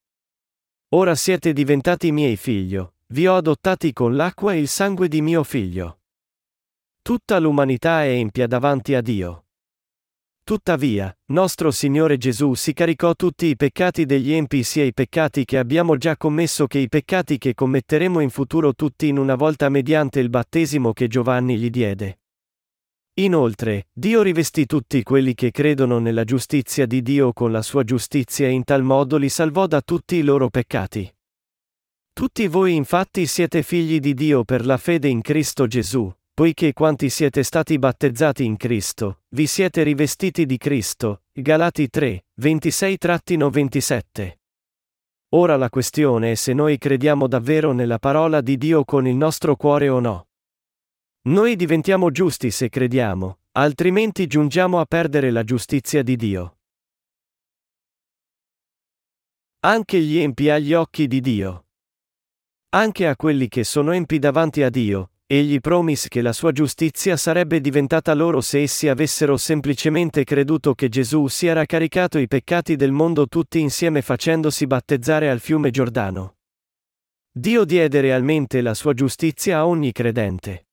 Ora 0.96 1.16
siete 1.16 1.54
diventati 1.54 2.12
miei 2.12 2.36
figlio, 2.36 2.96
vi 3.08 3.28
ho 3.28 3.38
adottati 3.38 3.94
con 3.94 4.18
l'acqua 4.18 4.54
e 4.54 4.60
il 4.60 4.68
sangue 4.68 5.08
di 5.08 5.22
mio 5.22 5.44
figlio. 5.44 6.02
Tutta 7.02 7.40
l'umanità 7.40 8.04
è 8.04 8.10
empia 8.10 8.48
davanti 8.48 8.96
a 8.96 9.02
Dio. 9.02 9.46
Tuttavia, 10.44 11.18
nostro 11.28 11.72
Signore 11.72 12.18
Gesù 12.18 12.54
si 12.54 12.74
caricò 12.74 13.14
tutti 13.14 13.46
i 13.46 13.56
peccati 13.56 14.06
degli 14.06 14.34
empi 14.34 14.62
sia 14.64 14.84
i 14.84 14.94
peccati 14.94 15.46
che 15.46 15.58
abbiamo 15.58 15.96
già 15.96 16.18
commesso 16.18 16.68
che 16.68 16.80
i 16.80 16.90
peccati 16.90 17.38
che 17.38 17.54
commetteremo 17.54 18.20
in 18.20 18.30
futuro 18.30 18.74
tutti 18.74 19.08
in 19.08 19.18
una 19.18 19.36
volta 19.36 19.70
mediante 19.70 20.20
il 20.20 20.30
battesimo 20.30 20.92
che 20.92 21.08
Giovanni 21.08 21.58
gli 21.58 21.70
diede. 21.70 22.23
Inoltre, 23.18 23.90
Dio 23.94 24.24
rivestì 24.24 24.66
tutti 24.66 25.04
quelli 25.04 25.36
che 25.36 25.52
credono 25.52 26.00
nella 26.00 26.24
giustizia 26.24 26.88
di 26.88 27.04
Dio 27.04 27.32
con 27.32 27.52
la 27.52 27.62
sua 27.62 27.84
giustizia 27.84 28.48
e 28.48 28.52
in 28.52 28.64
tal 28.64 28.82
modo 28.82 29.18
li 29.18 29.30
salvò 29.30 29.68
da 29.68 29.82
tutti 29.82 30.16
i 30.16 30.24
loro 30.24 30.50
peccati. 30.50 31.14
Tutti 32.12 32.48
voi 32.48 32.74
infatti 32.74 33.28
siete 33.28 33.62
figli 33.62 34.00
di 34.00 34.16
Dio 34.16 34.44
per 34.44 34.66
la 34.66 34.78
fede 34.78 35.10
in 35.10 35.22
Cristo 35.22 35.68
Gesù, 35.68 36.12
poiché 36.34 36.74
quanti 36.74 37.12
siete 37.12 37.44
stati 37.44 37.78
battezzati 37.78 38.46
in 38.46 38.58
Cristo, 38.58 39.22
vi 39.30 39.46
siete 39.46 39.84
rivestiti 39.84 40.48
di 40.48 40.58
Cristo. 40.58 41.22
Galati 41.32 41.90
3, 41.90 42.26
26-27. 42.42 44.38
Ora 45.36 45.56
la 45.56 45.70
questione 45.70 46.32
è 46.32 46.36
se 46.36 46.54
noi 46.54 46.80
crediamo 46.80 47.28
davvero 47.28 47.74
nella 47.74 48.00
parola 48.00 48.42
di 48.42 48.58
Dio 48.58 48.84
con 48.84 49.06
il 49.06 49.16
nostro 49.16 49.56
cuore 49.56 49.90
o 49.90 50.00
no. 50.00 50.30
Noi 51.26 51.56
diventiamo 51.56 52.12
giusti 52.12 52.52
se 52.52 52.68
crediamo, 52.68 53.40
altrimenti 53.54 54.28
giungiamo 54.28 54.80
a 54.80 54.86
perdere 54.86 55.32
la 55.32 55.44
giustizia 55.44 56.04
di 56.04 56.18
Dio. 56.18 56.58
Anche 59.62 60.00
gli 60.02 60.18
empi 60.18 60.50
agli 60.50 60.74
occhi 60.74 61.08
di 61.08 61.22
Dio. 61.22 61.68
Anche 62.76 63.08
a 63.08 63.16
quelli 63.16 63.48
che 63.48 63.64
sono 63.64 63.92
empi 63.94 64.20
davanti 64.20 64.64
a 64.64 64.70
Dio, 64.70 65.12
Egli 65.26 65.62
promise 65.62 66.10
che 66.10 66.22
la 66.22 66.34
sua 66.34 66.52
giustizia 66.52 67.16
sarebbe 67.16 67.62
diventata 67.62 68.14
loro 68.14 68.42
se 68.42 68.62
essi 68.62 68.90
avessero 68.90 69.38
semplicemente 69.38 70.26
creduto 70.26 70.76
che 70.76 70.90
Gesù 70.90 71.28
si 71.28 71.48
era 71.48 71.66
caricato 71.66 72.18
i 72.18 72.28
peccati 72.28 72.76
del 72.76 72.92
mondo 72.92 73.28
tutti 73.30 73.62
insieme 73.62 74.02
facendosi 74.02 74.68
battezzare 74.68 75.30
al 75.30 75.40
fiume 75.40 75.72
Giordano. 75.72 76.36
Dio 77.32 77.64
diede 77.64 78.02
realmente 78.02 78.60
la 78.60 78.74
sua 78.74 78.94
giustizia 78.94 79.60
a 79.60 79.68
ogni 79.68 79.94
credente. 79.94 80.66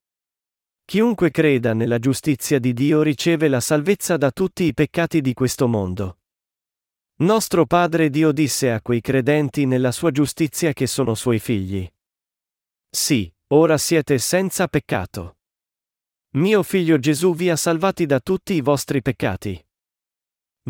Chiunque 0.90 1.30
creda 1.30 1.72
nella 1.72 2.00
giustizia 2.00 2.58
di 2.58 2.72
Dio 2.72 3.02
riceve 3.02 3.46
la 3.46 3.60
salvezza 3.60 4.16
da 4.16 4.32
tutti 4.32 4.64
i 4.64 4.74
peccati 4.74 5.20
di 5.20 5.34
questo 5.34 5.68
mondo. 5.68 6.18
Nostro 7.18 7.64
Padre 7.64 8.10
Dio 8.10 8.32
disse 8.32 8.72
a 8.72 8.82
quei 8.82 9.00
credenti 9.00 9.66
nella 9.66 9.92
sua 9.92 10.10
giustizia 10.10 10.72
che 10.72 10.88
sono 10.88 11.14
suoi 11.14 11.38
figli. 11.38 11.88
Sì, 12.90 13.32
Ora 13.52 13.78
siete 13.78 14.18
senza 14.18 14.66
peccato. 14.66 15.38
Mio 16.30 16.64
figlio 16.64 16.98
Gesù 16.98 17.36
vi 17.36 17.50
ha 17.50 17.56
salvati 17.56 18.04
da 18.04 18.18
tutti 18.18 18.54
i 18.54 18.60
vostri 18.60 19.00
peccati. 19.00 19.64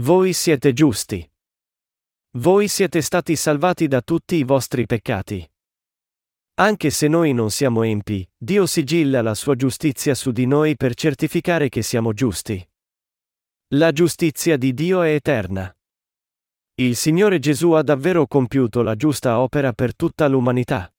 Voi 0.01 0.35
siete 0.35 0.75
giusti. 0.75 1.27
Voi 2.33 2.69
siete 2.69 3.01
stati 3.01 3.37
salvati 3.37 3.89
da 3.89 4.03
tutti 4.03 4.37
i 4.37 4.45
vostri 4.45 4.85
peccati. 4.85 5.50
Anche 6.61 6.91
se 6.91 7.09
noi 7.09 7.33
non 7.33 7.51
siamo 7.51 7.85
empi, 7.85 8.29
Dio 8.37 8.67
sigilla 8.67 9.23
la 9.23 9.33
sua 9.35 9.55
giustizia 9.55 10.15
su 10.15 10.31
di 10.31 10.45
noi 10.45 10.77
per 10.77 10.95
certificare 10.95 11.71
che 11.71 11.81
siamo 11.81 12.13
giusti. 12.13 12.63
La 13.69 13.93
giustizia 13.93 14.59
di 14.59 14.75
Dio 14.75 15.01
è 15.01 15.15
eterna. 15.15 15.75
Il 16.75 16.97
Signore 16.97 17.39
Gesù 17.39 17.71
ha 17.71 17.83
davvero 17.83 18.27
compiuto 18.27 18.83
la 18.83 18.95
giusta 18.95 19.41
opera 19.41 19.73
per 19.73 19.97
tutta 19.97 20.29
l'umanità. 20.29 20.93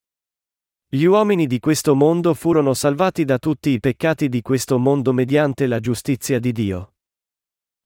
Gli 0.88 1.04
uomini 1.04 1.46
di 1.46 1.60
questo 1.60 1.94
mondo 1.94 2.34
furono 2.34 2.74
salvati 2.74 3.24
da 3.24 3.38
tutti 3.38 3.70
i 3.70 3.78
peccati 3.78 4.28
di 4.28 4.42
questo 4.42 4.80
mondo 4.80 5.12
mediante 5.12 5.68
la 5.68 5.78
giustizia 5.78 6.40
di 6.40 6.50
Dio. 6.50 6.94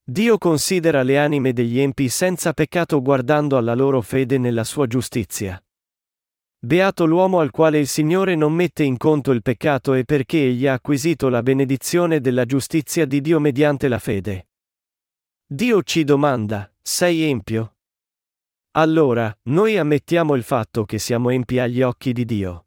Dio 0.03 0.39
considera 0.39 1.03
le 1.03 1.19
anime 1.19 1.53
degli 1.53 1.79
empi 1.79 2.09
senza 2.09 2.55
peccato 2.55 3.03
guardando 3.03 3.59
alla 3.59 3.75
loro 3.75 4.01
fede 4.01 4.39
nella 4.39 4.65
sua 4.65 4.87
giustizia. 4.87 5.61
Beato 6.59 7.05
l'uomo 7.05 7.39
al 7.41 7.51
quale 7.51 7.79
il 7.79 7.87
Signore 7.87 8.35
non 8.35 8.53
mette 8.53 8.83
in 8.83 8.97
conto 8.97 9.31
il 9.31 9.43
peccato 9.43 9.95
e 9.95 10.05
perché 10.05 10.39
egli 10.39 10.67
ha 10.67 10.73
acquisito 10.73 11.29
la 11.29 11.43
benedizione 11.43 12.21
della 12.21 12.45
giustizia 12.45 13.05
di 13.05 13.21
Dio 13.21 13.39
mediante 13.39 13.89
la 13.89 13.99
fede. 13.99 14.49
Dio 15.47 15.83
ci 15.83 16.03
domanda, 16.03 16.73
sei 16.83 17.23
empio? 17.23 17.77
Allora, 18.73 19.37
noi 19.45 19.77
ammettiamo 19.77 20.35
il 20.35 20.43
fatto 20.43 20.85
che 20.85 20.99
siamo 20.99 21.31
empi 21.31 21.59
agli 21.59 21.83
occhi 21.83 22.13
di 22.13 22.25
Dio. 22.25 22.67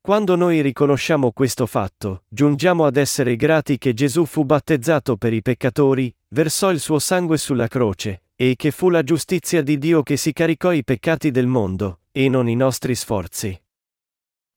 Quando 0.00 0.36
noi 0.36 0.60
riconosciamo 0.62 1.32
questo 1.32 1.66
fatto, 1.66 2.24
giungiamo 2.28 2.86
ad 2.86 2.96
essere 2.96 3.36
grati 3.36 3.76
che 3.76 3.92
Gesù 3.92 4.24
fu 4.24 4.44
battezzato 4.44 5.16
per 5.16 5.32
i 5.32 5.42
peccatori, 5.42 6.14
versò 6.28 6.70
il 6.70 6.80
suo 6.80 6.98
sangue 6.98 7.38
sulla 7.38 7.68
croce, 7.68 8.24
e 8.34 8.54
che 8.56 8.70
fu 8.70 8.88
la 8.88 9.02
giustizia 9.02 9.62
di 9.62 9.78
Dio 9.78 10.02
che 10.02 10.16
si 10.16 10.32
caricò 10.32 10.72
i 10.72 10.84
peccati 10.84 11.30
del 11.30 11.46
mondo, 11.46 12.00
e 12.16 12.28
non 12.28 12.48
i 12.48 12.54
nostri 12.54 12.94
sforzi. 12.94 13.60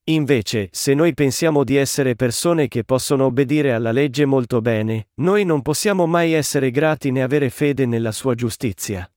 Invece, 0.09 0.69
se 0.71 0.93
noi 0.93 1.15
pensiamo 1.15 1.63
di 1.63 1.75
essere 1.75 2.15
persone 2.15 2.67
che 2.67 2.83
possono 2.83 3.25
obbedire 3.25 3.73
alla 3.73 3.91
legge 3.91 4.25
molto 4.25 4.61
bene, 4.61 5.09
noi 5.15 5.43
non 5.43 5.63
possiamo 5.63 6.05
mai 6.05 6.33
essere 6.33 6.69
grati 6.69 7.09
né 7.09 7.23
avere 7.23 7.49
fede 7.49 7.87
nella 7.87 8.11
sua 8.11 8.35
giustizia. 8.35 9.11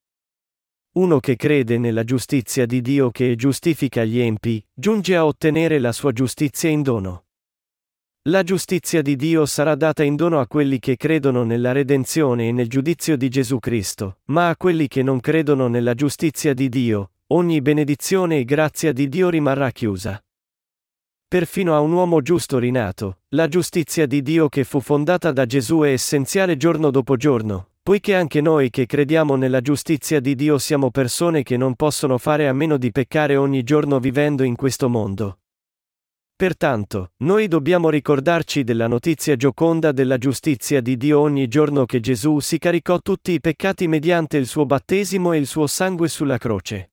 Uno 0.92 1.20
che 1.20 1.36
crede 1.36 1.76
nella 1.76 2.02
giustizia 2.02 2.64
di 2.64 2.80
Dio 2.80 3.10
che 3.10 3.36
giustifica 3.36 4.04
gli 4.04 4.18
empi, 4.18 4.64
giunge 4.72 5.14
a 5.16 5.26
ottenere 5.26 5.78
la 5.78 5.92
sua 5.92 6.12
giustizia 6.12 6.70
in 6.70 6.80
dono. 6.80 7.26
La 8.22 8.42
giustizia 8.42 9.02
di 9.02 9.16
Dio 9.16 9.44
sarà 9.44 9.74
data 9.74 10.02
in 10.02 10.16
dono 10.16 10.40
a 10.40 10.46
quelli 10.46 10.78
che 10.78 10.96
credono 10.96 11.44
nella 11.44 11.72
redenzione 11.72 12.48
e 12.48 12.52
nel 12.52 12.68
giudizio 12.68 13.18
di 13.18 13.28
Gesù 13.28 13.58
Cristo, 13.58 14.20
ma 14.26 14.48
a 14.48 14.56
quelli 14.56 14.88
che 14.88 15.02
non 15.02 15.20
credono 15.20 15.68
nella 15.68 15.94
giustizia 15.94 16.54
di 16.54 16.68
Dio, 16.70 17.12
ogni 17.32 17.62
benedizione 17.62 18.38
e 18.38 18.44
grazia 18.44 18.92
di 18.92 19.08
Dio 19.08 19.28
rimarrà 19.28 19.70
chiusa. 19.70 20.20
perfino 21.28 21.76
a 21.76 21.80
un 21.80 21.92
uomo 21.92 22.22
giusto 22.22 22.58
rinato, 22.58 23.20
la 23.28 23.46
giustizia 23.46 24.04
di 24.06 24.20
Dio 24.20 24.48
che 24.48 24.64
fu 24.64 24.80
fondata 24.80 25.30
da 25.30 25.46
Gesù 25.46 25.82
è 25.82 25.92
essenziale 25.92 26.56
giorno 26.56 26.90
dopo 26.90 27.16
giorno, 27.16 27.68
poiché 27.82 28.16
anche 28.16 28.40
noi 28.40 28.68
che 28.68 28.84
crediamo 28.84 29.36
nella 29.36 29.60
giustizia 29.60 30.18
di 30.18 30.34
Dio 30.34 30.58
siamo 30.58 30.90
persone 30.90 31.44
che 31.44 31.56
non 31.56 31.76
possono 31.76 32.18
fare 32.18 32.48
a 32.48 32.52
meno 32.52 32.76
di 32.76 32.90
peccare 32.90 33.36
ogni 33.36 33.62
giorno 33.62 34.00
vivendo 34.00 34.42
in 34.42 34.56
questo 34.56 34.88
mondo. 34.88 35.38
Pertanto, 36.34 37.12
noi 37.18 37.46
dobbiamo 37.46 37.90
ricordarci 37.90 38.64
della 38.64 38.88
notizia 38.88 39.36
gioconda 39.36 39.92
della 39.92 40.18
giustizia 40.18 40.80
di 40.80 40.96
Dio 40.96 41.20
ogni 41.20 41.46
giorno 41.46 41.84
che 41.84 42.00
Gesù 42.00 42.40
si 42.40 42.58
caricò 42.58 42.98
tutti 42.98 43.30
i 43.30 43.40
peccati 43.40 43.86
mediante 43.86 44.36
il 44.36 44.46
suo 44.46 44.66
battesimo 44.66 45.32
e 45.32 45.38
il 45.38 45.46
suo 45.46 45.68
sangue 45.68 46.08
sulla 46.08 46.36
croce. 46.36 46.89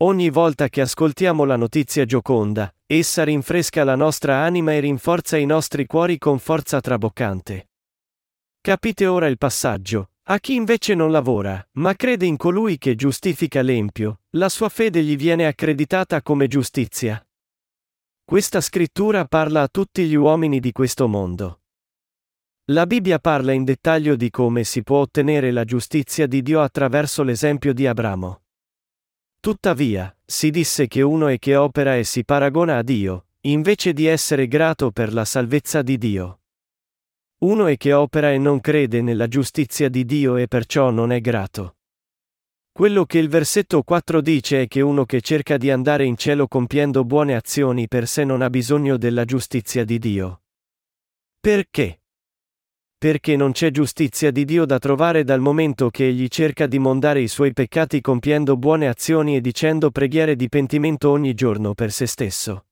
Ogni 0.00 0.28
volta 0.28 0.68
che 0.68 0.82
ascoltiamo 0.82 1.44
la 1.44 1.56
notizia 1.56 2.04
gioconda, 2.04 2.70
essa 2.84 3.24
rinfresca 3.24 3.82
la 3.82 3.94
nostra 3.94 4.42
anima 4.42 4.74
e 4.74 4.80
rinforza 4.80 5.38
i 5.38 5.46
nostri 5.46 5.86
cuori 5.86 6.18
con 6.18 6.38
forza 6.38 6.82
traboccante. 6.82 7.70
Capite 8.60 9.06
ora 9.06 9.26
il 9.26 9.38
passaggio. 9.38 10.10
A 10.24 10.38
chi 10.38 10.54
invece 10.54 10.94
non 10.94 11.10
lavora, 11.10 11.66
ma 11.74 11.94
crede 11.94 12.26
in 12.26 12.36
colui 12.36 12.76
che 12.76 12.94
giustifica 12.94 13.62
l'empio, 13.62 14.20
la 14.32 14.50
sua 14.50 14.68
fede 14.68 15.02
gli 15.02 15.16
viene 15.16 15.46
accreditata 15.46 16.20
come 16.20 16.46
giustizia. 16.46 17.26
Questa 18.22 18.60
scrittura 18.60 19.24
parla 19.24 19.62
a 19.62 19.68
tutti 19.68 20.04
gli 20.04 20.14
uomini 20.14 20.60
di 20.60 20.72
questo 20.72 21.08
mondo. 21.08 21.60
La 22.72 22.84
Bibbia 22.84 23.18
parla 23.18 23.52
in 23.52 23.64
dettaglio 23.64 24.14
di 24.14 24.28
come 24.28 24.62
si 24.64 24.82
può 24.82 24.98
ottenere 24.98 25.52
la 25.52 25.64
giustizia 25.64 26.26
di 26.26 26.42
Dio 26.42 26.60
attraverso 26.60 27.22
l'esempio 27.22 27.72
di 27.72 27.86
Abramo. 27.86 28.42
Tuttavia, 29.46 30.12
si 30.24 30.50
disse 30.50 30.88
che 30.88 31.02
uno 31.02 31.28
è 31.28 31.38
che 31.38 31.54
opera 31.54 31.94
e 31.96 32.02
si 32.02 32.24
paragona 32.24 32.78
a 32.78 32.82
Dio, 32.82 33.26
invece 33.42 33.92
di 33.92 34.06
essere 34.06 34.48
grato 34.48 34.90
per 34.90 35.12
la 35.12 35.24
salvezza 35.24 35.82
di 35.82 35.98
Dio. 35.98 36.40
Uno 37.42 37.66
è 37.66 37.76
che 37.76 37.92
opera 37.92 38.32
e 38.32 38.38
non 38.38 38.60
crede 38.60 39.02
nella 39.02 39.28
giustizia 39.28 39.88
di 39.88 40.04
Dio 40.04 40.34
e 40.34 40.48
perciò 40.48 40.90
non 40.90 41.12
è 41.12 41.20
grato. 41.20 41.76
Quello 42.72 43.04
che 43.04 43.18
il 43.18 43.28
versetto 43.28 43.84
4 43.84 44.20
dice 44.20 44.62
è 44.62 44.66
che 44.66 44.80
uno 44.80 45.04
che 45.04 45.20
cerca 45.20 45.56
di 45.56 45.70
andare 45.70 46.04
in 46.04 46.16
cielo 46.16 46.48
compiendo 46.48 47.04
buone 47.04 47.36
azioni 47.36 47.86
per 47.86 48.08
sé 48.08 48.24
non 48.24 48.42
ha 48.42 48.50
bisogno 48.50 48.96
della 48.96 49.24
giustizia 49.24 49.84
di 49.84 50.00
Dio. 50.00 50.42
Perché? 51.38 52.00
Perché 52.98 53.36
non 53.36 53.52
c'è 53.52 53.70
giustizia 53.70 54.30
di 54.30 54.46
Dio 54.46 54.64
da 54.64 54.78
trovare 54.78 55.22
dal 55.22 55.40
momento 55.40 55.90
che 55.90 56.06
egli 56.06 56.28
cerca 56.28 56.66
di 56.66 56.78
mondare 56.78 57.20
i 57.20 57.28
suoi 57.28 57.52
peccati 57.52 58.00
compiendo 58.00 58.56
buone 58.56 58.88
azioni 58.88 59.36
e 59.36 59.42
dicendo 59.42 59.90
preghiere 59.90 60.34
di 60.34 60.48
pentimento 60.48 61.10
ogni 61.10 61.34
giorno 61.34 61.74
per 61.74 61.92
se 61.92 62.06
stesso. 62.06 62.64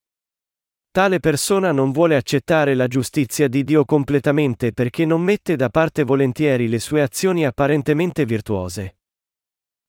Tale 0.90 1.20
persona 1.20 1.72
non 1.72 1.92
vuole 1.92 2.16
accettare 2.16 2.74
la 2.74 2.86
giustizia 2.86 3.48
di 3.48 3.64
Dio 3.64 3.84
completamente 3.84 4.72
perché 4.72 5.04
non 5.04 5.20
mette 5.20 5.56
da 5.56 5.68
parte 5.68 6.04
volentieri 6.04 6.68
le 6.68 6.78
sue 6.78 7.02
azioni 7.02 7.44
apparentemente 7.44 8.24
virtuose. 8.24 8.96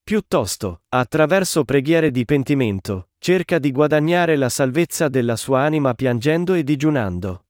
Piuttosto, 0.04 0.82
attraverso 0.90 1.64
preghiere 1.64 2.12
di 2.12 2.26
pentimento, 2.26 3.10
cerca 3.20 3.58
di 3.58 3.72
guadagnare 3.72 4.36
la 4.36 4.50
salvezza 4.50 5.08
della 5.08 5.36
sua 5.38 5.62
anima 5.62 5.94
piangendo 5.94 6.54
e 6.56 6.64
digiunando. 6.64 7.45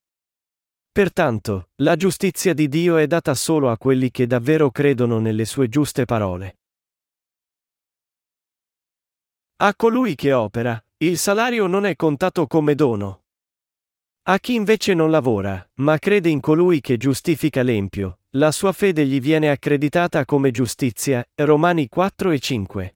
Pertanto, 0.96 1.72
la 1.82 1.98
giustizia 1.98 2.54
di 2.54 2.70
Dio 2.70 2.96
è 2.96 3.06
data 3.06 3.34
solo 3.34 3.70
a 3.70 3.78
quelli 3.78 4.12
che 4.12 4.28
davvero 4.28 4.72
credono 4.72 5.20
nelle 5.20 5.44
sue 5.44 5.68
giuste 5.68 6.06
parole. 6.06 6.60
A 9.58 9.76
colui 9.76 10.16
che 10.16 10.32
opera, 10.32 10.82
il 11.00 11.18
salario 11.18 11.68
non 11.68 11.86
è 11.86 11.98
contato 11.98 12.48
come 12.48 12.76
dono. 12.76 13.24
A 14.30 14.40
chi 14.40 14.54
invece 14.54 14.94
non 14.94 15.12
lavora, 15.12 15.70
ma 15.82 16.00
crede 16.00 16.30
in 16.30 16.40
colui 16.40 16.80
che 16.80 16.96
giustifica 16.96 17.62
l'empio, 17.62 18.20
la 18.38 18.54
sua 18.54 18.72
fede 18.72 19.06
gli 19.06 19.20
viene 19.20 19.50
accreditata 19.50 20.24
come 20.24 20.52
giustizia. 20.52 21.28
Romani 21.36 21.90
4 21.90 22.32
e 22.32 22.40
5. 22.40 22.95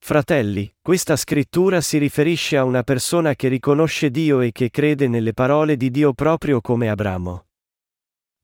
Fratelli, 0.00 0.74
questa 0.80 1.16
scrittura 1.16 1.80
si 1.82 1.98
riferisce 1.98 2.56
a 2.56 2.64
una 2.64 2.82
persona 2.82 3.34
che 3.34 3.48
riconosce 3.48 4.10
Dio 4.10 4.40
e 4.40 4.52
che 4.52 4.70
crede 4.70 5.06
nelle 5.06 5.34
parole 5.34 5.76
di 5.76 5.90
Dio 5.90 6.14
proprio 6.14 6.62
come 6.62 6.88
Abramo. 6.88 7.46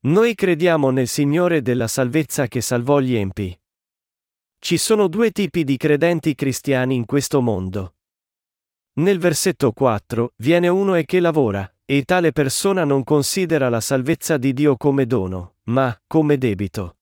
Noi 0.01 0.35
crediamo 0.35 0.91
nel 0.91 1.07
Signore 1.07 1.63
della 1.63 1.87
salvezza 1.87 2.47
che 2.47 2.61
salvò 2.61 2.99
gli 2.99 3.15
empi. 3.15 3.59
Ci 4.59 4.77
sono 4.77 5.07
due 5.07 5.31
tipi 5.31 5.63
di 5.63 5.77
credenti 5.77 6.35
cristiani 6.35 6.93
in 6.93 7.05
questo 7.05 7.41
mondo. 7.41 7.95
Nel 8.97 9.17
versetto 9.17 9.71
4 9.71 10.33
viene 10.37 10.67
uno 10.67 10.93
e 10.93 11.05
che 11.05 11.19
lavora, 11.19 11.67
e 11.83 12.03
tale 12.03 12.31
persona 12.31 12.83
non 12.83 13.03
considera 13.03 13.69
la 13.69 13.81
salvezza 13.81 14.37
di 14.37 14.53
Dio 14.53 14.77
come 14.77 15.07
dono, 15.07 15.55
ma 15.63 15.99
come 16.05 16.37
debito. 16.37 16.97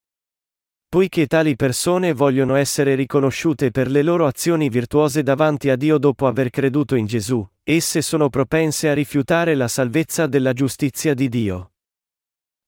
Poiché 0.94 1.26
tali 1.26 1.56
persone 1.56 2.14
vogliono 2.14 2.54
essere 2.54 2.94
riconosciute 2.94 3.72
per 3.72 3.90
le 3.90 4.04
loro 4.04 4.28
azioni 4.28 4.70
virtuose 4.70 5.24
davanti 5.24 5.72
a 5.72 5.76
Dio 5.76 5.98
dopo 5.98 6.28
aver 6.28 6.52
creduto 6.52 6.94
in 6.94 7.08
Gesù, 7.08 7.44
esse 7.64 8.04
sono 8.04 8.30
propense 8.30 8.90
a 8.90 8.94
rifiutare 8.94 9.56
la 9.56 9.68
salvezza 9.68 10.28
della 10.28 10.54
giustizia 10.54 11.16
di 11.16 11.30
Dio. 11.30 11.72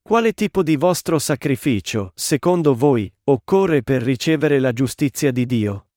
Quale 0.02 0.34
tipo 0.34 0.64
di 0.64 0.76
vostro 0.76 1.20
sacrificio, 1.20 2.14
secondo 2.16 2.74
voi, 2.74 3.14
occorre 3.26 3.84
per 3.84 4.02
ricevere 4.02 4.58
la 4.58 4.72
giustizia 4.72 5.30
di 5.30 5.46
Dio? 5.46 5.90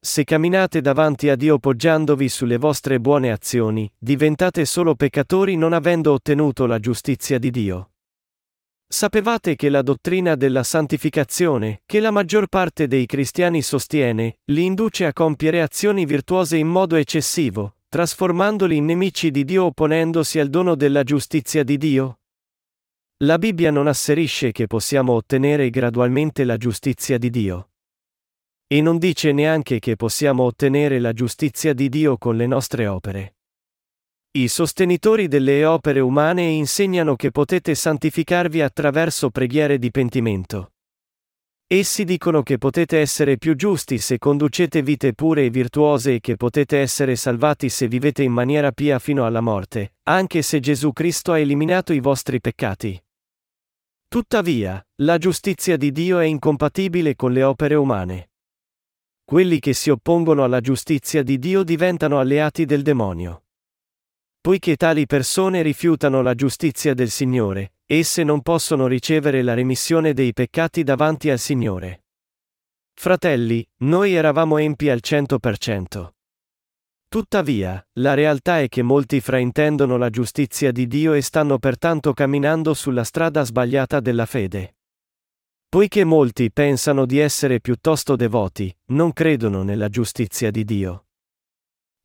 Se 0.00 0.24
camminate 0.24 0.80
davanti 0.80 1.28
a 1.28 1.36
Dio 1.36 1.58
poggiandovi 1.58 2.30
sulle 2.30 2.56
vostre 2.56 2.98
buone 2.98 3.30
azioni, 3.30 3.92
diventate 3.98 4.64
solo 4.64 4.94
peccatori 4.94 5.54
non 5.56 5.74
avendo 5.74 6.14
ottenuto 6.14 6.64
la 6.64 6.78
giustizia 6.78 7.38
di 7.38 7.50
Dio. 7.50 7.90
Sapevate 8.88 9.56
che 9.56 9.68
la 9.68 9.82
dottrina 9.82 10.36
della 10.36 10.62
santificazione, 10.62 11.82
che 11.86 11.98
la 11.98 12.12
maggior 12.12 12.46
parte 12.46 12.86
dei 12.86 13.04
cristiani 13.04 13.60
sostiene, 13.60 14.38
li 14.44 14.64
induce 14.64 15.06
a 15.06 15.12
compiere 15.12 15.60
azioni 15.60 16.04
virtuose 16.04 16.56
in 16.56 16.68
modo 16.68 16.94
eccessivo, 16.94 17.78
trasformandoli 17.88 18.76
in 18.76 18.84
nemici 18.84 19.32
di 19.32 19.44
Dio 19.44 19.64
opponendosi 19.64 20.38
al 20.38 20.50
dono 20.50 20.76
della 20.76 21.02
giustizia 21.02 21.64
di 21.64 21.76
Dio? 21.78 22.20
La 23.24 23.38
Bibbia 23.38 23.72
non 23.72 23.88
asserisce 23.88 24.52
che 24.52 24.66
possiamo 24.68 25.14
ottenere 25.14 25.68
gradualmente 25.70 26.44
la 26.44 26.56
giustizia 26.56 27.18
di 27.18 27.30
Dio. 27.30 27.70
E 28.68 28.80
non 28.82 28.98
dice 28.98 29.32
neanche 29.32 29.78
che 29.80 29.96
possiamo 29.96 30.44
ottenere 30.44 31.00
la 31.00 31.12
giustizia 31.12 31.72
di 31.72 31.88
Dio 31.88 32.18
con 32.18 32.36
le 32.36 32.46
nostre 32.46 32.86
opere. 32.86 33.35
I 34.36 34.48
sostenitori 34.48 35.28
delle 35.28 35.64
opere 35.64 35.98
umane 36.00 36.42
insegnano 36.42 37.16
che 37.16 37.30
potete 37.30 37.74
santificarvi 37.74 38.60
attraverso 38.60 39.30
preghiere 39.30 39.78
di 39.78 39.90
pentimento. 39.90 40.72
Essi 41.66 42.04
dicono 42.04 42.42
che 42.42 42.58
potete 42.58 42.98
essere 42.98 43.38
più 43.38 43.54
giusti 43.54 43.96
se 43.96 44.18
conducete 44.18 44.82
vite 44.82 45.14
pure 45.14 45.46
e 45.46 45.48
virtuose 45.48 46.16
e 46.16 46.20
che 46.20 46.36
potete 46.36 46.76
essere 46.76 47.16
salvati 47.16 47.70
se 47.70 47.88
vivete 47.88 48.24
in 48.24 48.32
maniera 48.32 48.72
pia 48.72 48.98
fino 48.98 49.24
alla 49.24 49.40
morte, 49.40 49.94
anche 50.02 50.42
se 50.42 50.60
Gesù 50.60 50.92
Cristo 50.92 51.32
ha 51.32 51.38
eliminato 51.38 51.94
i 51.94 52.00
vostri 52.00 52.38
peccati. 52.38 53.02
Tuttavia, 54.06 54.86
la 54.96 55.16
giustizia 55.16 55.78
di 55.78 55.90
Dio 55.90 56.18
è 56.18 56.26
incompatibile 56.26 57.16
con 57.16 57.32
le 57.32 57.42
opere 57.42 57.74
umane. 57.74 58.32
Quelli 59.24 59.60
che 59.60 59.72
si 59.72 59.88
oppongono 59.88 60.44
alla 60.44 60.60
giustizia 60.60 61.22
di 61.22 61.38
Dio 61.38 61.62
diventano 61.62 62.18
alleati 62.18 62.66
del 62.66 62.82
demonio. 62.82 63.40
Poiché 64.46 64.76
tali 64.76 65.06
persone 65.06 65.60
rifiutano 65.60 66.22
la 66.22 66.36
giustizia 66.36 66.94
del 66.94 67.10
Signore, 67.10 67.72
esse 67.84 68.22
non 68.22 68.42
possono 68.42 68.86
ricevere 68.86 69.42
la 69.42 69.54
remissione 69.54 70.12
dei 70.12 70.32
peccati 70.32 70.84
davanti 70.84 71.30
al 71.30 71.40
Signore. 71.40 72.04
Fratelli, 72.94 73.68
noi 73.78 74.14
eravamo 74.14 74.58
empi 74.58 74.88
al 74.88 75.00
100%. 75.02 76.10
Tuttavia, 77.08 77.84
la 77.94 78.14
realtà 78.14 78.60
è 78.60 78.68
che 78.68 78.82
molti 78.82 79.18
fraintendono 79.20 79.96
la 79.96 80.10
giustizia 80.10 80.70
di 80.70 80.86
Dio 80.86 81.14
e 81.14 81.22
stanno 81.22 81.58
pertanto 81.58 82.12
camminando 82.12 82.72
sulla 82.72 83.02
strada 83.02 83.42
sbagliata 83.42 83.98
della 83.98 84.26
fede. 84.26 84.76
Poiché 85.68 86.04
molti 86.04 86.52
pensano 86.52 87.04
di 87.04 87.18
essere 87.18 87.58
piuttosto 87.58 88.14
devoti, 88.14 88.72
non 88.92 89.12
credono 89.12 89.64
nella 89.64 89.88
giustizia 89.88 90.52
di 90.52 90.64
Dio. 90.64 91.05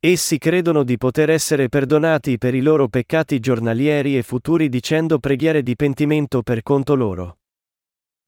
Essi 0.04 0.38
credono 0.38 0.82
di 0.82 0.96
poter 0.96 1.30
essere 1.30 1.68
perdonati 1.68 2.36
per 2.36 2.56
i 2.56 2.60
loro 2.60 2.88
peccati 2.88 3.38
giornalieri 3.38 4.18
e 4.18 4.24
futuri 4.24 4.68
dicendo 4.68 5.20
preghiere 5.20 5.62
di 5.62 5.76
pentimento 5.76 6.42
per 6.42 6.64
conto 6.64 6.96
loro. 6.96 7.38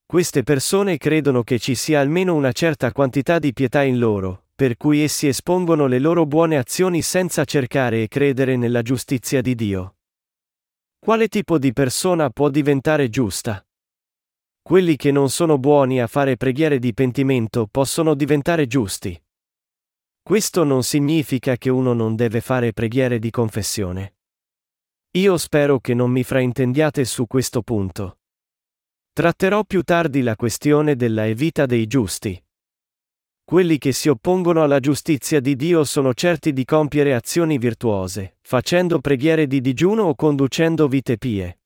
Queste 0.07 0.45
persone 0.45 0.99
credono 0.99 1.43
che 1.43 1.59
ci 1.59 1.75
sia 1.75 1.99
almeno 1.99 2.37
una 2.37 2.53
certa 2.53 2.93
quantità 2.93 3.41
di 3.41 3.53
pietà 3.53 3.83
in 3.83 3.99
loro, 3.99 4.45
per 4.55 4.77
cui 4.77 5.01
essi 5.01 5.27
espongono 5.27 5.89
le 5.89 5.99
loro 5.99 6.27
buone 6.27 6.59
azioni 6.59 7.03
senza 7.03 7.45
cercare 7.45 8.03
e 8.03 8.07
credere 8.07 8.55
nella 8.55 8.83
giustizia 8.83 9.41
di 9.41 9.57
Dio. 9.57 9.97
Quale 11.01 11.27
tipo 11.27 11.59
di 11.59 11.73
persona 11.73 12.31
può 12.31 12.51
diventare 12.51 13.09
giusta? 13.09 13.67
Quelli 14.63 14.95
che 14.95 15.11
non 15.11 15.29
sono 15.29 15.59
buoni 15.59 16.01
a 16.01 16.07
fare 16.07 16.37
preghiere 16.37 16.79
di 16.79 16.95
pentimento 16.95 17.67
possono 17.69 18.15
diventare 18.15 18.69
giusti. 18.69 19.21
Questo 20.27 20.65
non 20.65 20.83
significa 20.83 21.59
che 21.59 21.69
uno 21.69 21.93
non 21.93 22.17
deve 22.17 22.41
fare 22.41 22.73
preghiere 22.73 23.19
di 23.19 23.29
confessione. 23.29 24.15
Io 25.19 25.37
spero 25.37 25.81
che 25.81 25.93
non 25.93 26.11
mi 26.11 26.25
fraintendiate 26.25 27.05
su 27.05 27.27
questo 27.27 27.61
punto. 27.61 28.21
Tratterò 29.13 29.65
più 29.65 29.83
tardi 29.83 30.23
la 30.23 30.35
questione 30.35 30.97
della 30.97 31.27
evita 31.27 31.67
dei 31.67 31.87
giusti. 31.87 32.43
Quelli 33.45 33.77
che 33.77 33.93
si 33.93 34.09
oppongono 34.09 34.63
alla 34.63 34.81
giustizia 34.81 35.41
di 35.41 35.57
Dio 35.57 35.85
sono 35.85 36.15
certi 36.15 36.55
di 36.55 36.65
compiere 36.65 37.15
azioni 37.15 37.59
virtuose, 37.59 38.39
facendo 38.41 39.01
preghiere 39.01 39.47
di 39.47 39.61
digiuno 39.61 40.05
o 40.05 40.15
conducendo 40.15 40.89
vite 40.89 41.19
pie. 41.19 41.64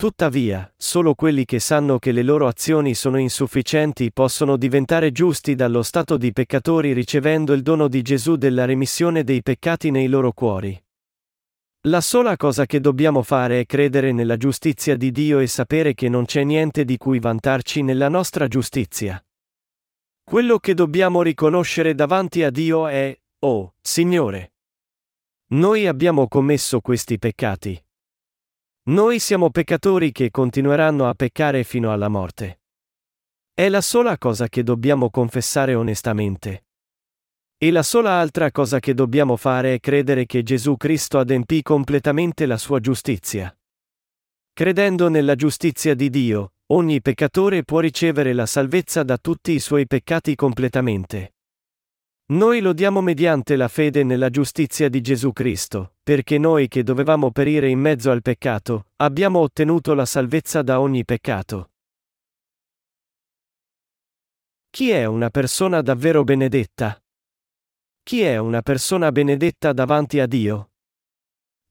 Tuttavia, 0.00 0.72
solo 0.78 1.14
quelli 1.14 1.44
che 1.44 1.58
sanno 1.58 1.98
che 1.98 2.12
le 2.12 2.22
loro 2.22 2.46
azioni 2.46 2.94
sono 2.94 3.18
insufficienti 3.18 4.10
possono 4.10 4.56
diventare 4.56 5.12
giusti 5.12 5.54
dallo 5.54 5.82
stato 5.82 6.16
di 6.16 6.32
peccatori 6.32 6.94
ricevendo 6.94 7.52
il 7.52 7.60
dono 7.60 7.86
di 7.86 8.00
Gesù 8.00 8.36
della 8.36 8.64
remissione 8.64 9.24
dei 9.24 9.42
peccati 9.42 9.90
nei 9.90 10.06
loro 10.06 10.32
cuori. 10.32 10.82
La 11.82 12.00
sola 12.00 12.38
cosa 12.38 12.64
che 12.64 12.80
dobbiamo 12.80 13.22
fare 13.22 13.60
è 13.60 13.66
credere 13.66 14.12
nella 14.12 14.38
giustizia 14.38 14.96
di 14.96 15.10
Dio 15.10 15.38
e 15.38 15.46
sapere 15.46 15.92
che 15.92 16.08
non 16.08 16.24
c'è 16.24 16.44
niente 16.44 16.86
di 16.86 16.96
cui 16.96 17.18
vantarci 17.18 17.82
nella 17.82 18.08
nostra 18.08 18.48
giustizia. 18.48 19.22
Quello 20.24 20.58
che 20.60 20.72
dobbiamo 20.72 21.20
riconoscere 21.20 21.94
davanti 21.94 22.42
a 22.42 22.48
Dio 22.48 22.86
è, 22.86 23.14
oh, 23.40 23.74
Signore. 23.82 24.54
Noi 25.48 25.86
abbiamo 25.86 26.26
commesso 26.26 26.80
questi 26.80 27.18
peccati. 27.18 27.78
Noi 28.82 29.18
siamo 29.18 29.50
peccatori 29.50 30.10
che 30.10 30.30
continueranno 30.30 31.06
a 31.06 31.12
peccare 31.12 31.64
fino 31.64 31.92
alla 31.92 32.08
morte. 32.08 32.62
È 33.52 33.68
la 33.68 33.82
sola 33.82 34.16
cosa 34.16 34.48
che 34.48 34.62
dobbiamo 34.62 35.10
confessare 35.10 35.74
onestamente. 35.74 36.64
E 37.58 37.70
la 37.70 37.82
sola 37.82 38.12
altra 38.12 38.50
cosa 38.50 38.78
che 38.80 38.94
dobbiamo 38.94 39.36
fare 39.36 39.74
è 39.74 39.80
credere 39.80 40.24
che 40.24 40.42
Gesù 40.42 40.78
Cristo 40.78 41.18
adempì 41.18 41.60
completamente 41.60 42.46
la 42.46 42.56
sua 42.56 42.80
giustizia. 42.80 43.54
Credendo 44.54 45.08
nella 45.08 45.34
giustizia 45.34 45.94
di 45.94 46.08
Dio, 46.08 46.54
ogni 46.68 47.02
peccatore 47.02 47.64
può 47.64 47.80
ricevere 47.80 48.32
la 48.32 48.46
salvezza 48.46 49.02
da 49.02 49.18
tutti 49.18 49.52
i 49.52 49.60
suoi 49.60 49.86
peccati 49.86 50.34
completamente. 50.34 51.34
Noi 52.30 52.60
lo 52.60 52.72
diamo 52.72 53.00
mediante 53.00 53.56
la 53.56 53.66
fede 53.66 54.04
nella 54.04 54.30
giustizia 54.30 54.88
di 54.88 55.00
Gesù 55.00 55.32
Cristo, 55.32 55.96
perché 56.00 56.38
noi 56.38 56.68
che 56.68 56.84
dovevamo 56.84 57.32
perire 57.32 57.68
in 57.68 57.80
mezzo 57.80 58.12
al 58.12 58.22
peccato, 58.22 58.90
abbiamo 58.96 59.40
ottenuto 59.40 59.94
la 59.94 60.04
salvezza 60.04 60.62
da 60.62 60.78
ogni 60.78 61.04
peccato. 61.04 61.72
Chi 64.70 64.90
è 64.90 65.06
una 65.06 65.28
persona 65.30 65.82
davvero 65.82 66.22
benedetta? 66.22 67.02
Chi 68.04 68.20
è 68.20 68.36
una 68.36 68.62
persona 68.62 69.10
benedetta 69.10 69.72
davanti 69.72 70.20
a 70.20 70.26
Dio? 70.26 70.70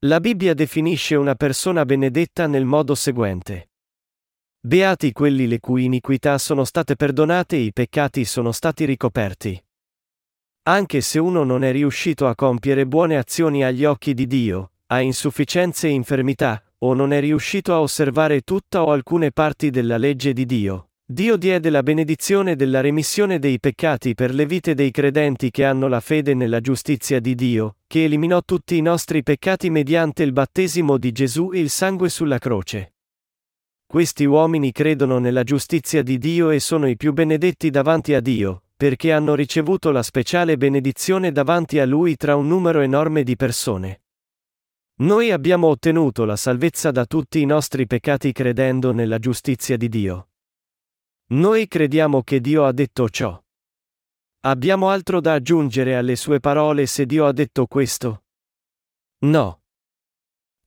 La 0.00 0.20
Bibbia 0.20 0.52
definisce 0.52 1.14
una 1.14 1.36
persona 1.36 1.86
benedetta 1.86 2.46
nel 2.46 2.66
modo 2.66 2.94
seguente. 2.94 3.70
Beati 4.60 5.12
quelli 5.12 5.46
le 5.48 5.58
cui 5.58 5.84
iniquità 5.84 6.36
sono 6.36 6.64
state 6.64 6.96
perdonate 6.96 7.56
e 7.56 7.60
i 7.60 7.72
peccati 7.72 8.26
sono 8.26 8.52
stati 8.52 8.84
ricoperti. 8.84 9.58
Anche 10.70 11.00
se 11.00 11.18
uno 11.18 11.42
non 11.42 11.64
è 11.64 11.72
riuscito 11.72 12.28
a 12.28 12.36
compiere 12.36 12.86
buone 12.86 13.16
azioni 13.16 13.64
agli 13.64 13.84
occhi 13.84 14.14
di 14.14 14.28
Dio, 14.28 14.70
ha 14.86 15.00
insufficienze 15.00 15.88
e 15.88 15.90
infermità, 15.90 16.62
o 16.78 16.94
non 16.94 17.12
è 17.12 17.18
riuscito 17.18 17.72
a 17.72 17.80
osservare 17.80 18.42
tutta 18.42 18.84
o 18.84 18.92
alcune 18.92 19.32
parti 19.32 19.70
della 19.70 19.96
legge 19.96 20.32
di 20.32 20.46
Dio, 20.46 20.90
Dio 21.04 21.36
diede 21.36 21.70
la 21.70 21.82
benedizione 21.82 22.54
della 22.54 22.80
remissione 22.80 23.40
dei 23.40 23.58
peccati 23.58 24.14
per 24.14 24.32
le 24.32 24.46
vite 24.46 24.74
dei 24.74 24.92
credenti 24.92 25.50
che 25.50 25.64
hanno 25.64 25.88
la 25.88 25.98
fede 25.98 26.34
nella 26.34 26.60
giustizia 26.60 27.18
di 27.18 27.34
Dio, 27.34 27.78
che 27.88 28.04
eliminò 28.04 28.40
tutti 28.40 28.76
i 28.76 28.80
nostri 28.80 29.24
peccati 29.24 29.70
mediante 29.70 30.22
il 30.22 30.30
battesimo 30.30 30.98
di 30.98 31.10
Gesù 31.10 31.50
e 31.52 31.58
il 31.58 31.70
sangue 31.70 32.08
sulla 32.08 32.38
croce. 32.38 32.92
Questi 33.84 34.24
uomini 34.24 34.70
credono 34.70 35.18
nella 35.18 35.42
giustizia 35.42 36.04
di 36.04 36.16
Dio 36.16 36.50
e 36.50 36.60
sono 36.60 36.88
i 36.88 36.96
più 36.96 37.12
benedetti 37.12 37.70
davanti 37.70 38.14
a 38.14 38.20
Dio, 38.20 38.62
perché 38.80 39.12
hanno 39.12 39.34
ricevuto 39.34 39.90
la 39.90 40.02
speciale 40.02 40.56
benedizione 40.56 41.32
davanti 41.32 41.78
a 41.78 41.84
Lui 41.84 42.16
tra 42.16 42.34
un 42.34 42.46
numero 42.46 42.80
enorme 42.80 43.24
di 43.24 43.36
persone. 43.36 44.04
Noi 45.00 45.30
abbiamo 45.30 45.66
ottenuto 45.66 46.24
la 46.24 46.34
salvezza 46.34 46.90
da 46.90 47.04
tutti 47.04 47.42
i 47.42 47.44
nostri 47.44 47.86
peccati 47.86 48.32
credendo 48.32 48.92
nella 48.92 49.18
giustizia 49.18 49.76
di 49.76 49.90
Dio. 49.90 50.30
Noi 51.32 51.68
crediamo 51.68 52.22
che 52.22 52.40
Dio 52.40 52.64
ha 52.64 52.72
detto 52.72 53.10
ciò. 53.10 53.38
Abbiamo 54.44 54.88
altro 54.88 55.20
da 55.20 55.34
aggiungere 55.34 55.94
alle 55.94 56.16
sue 56.16 56.40
parole 56.40 56.86
se 56.86 57.04
Dio 57.04 57.26
ha 57.26 57.32
detto 57.32 57.66
questo? 57.66 58.24
No. 59.24 59.59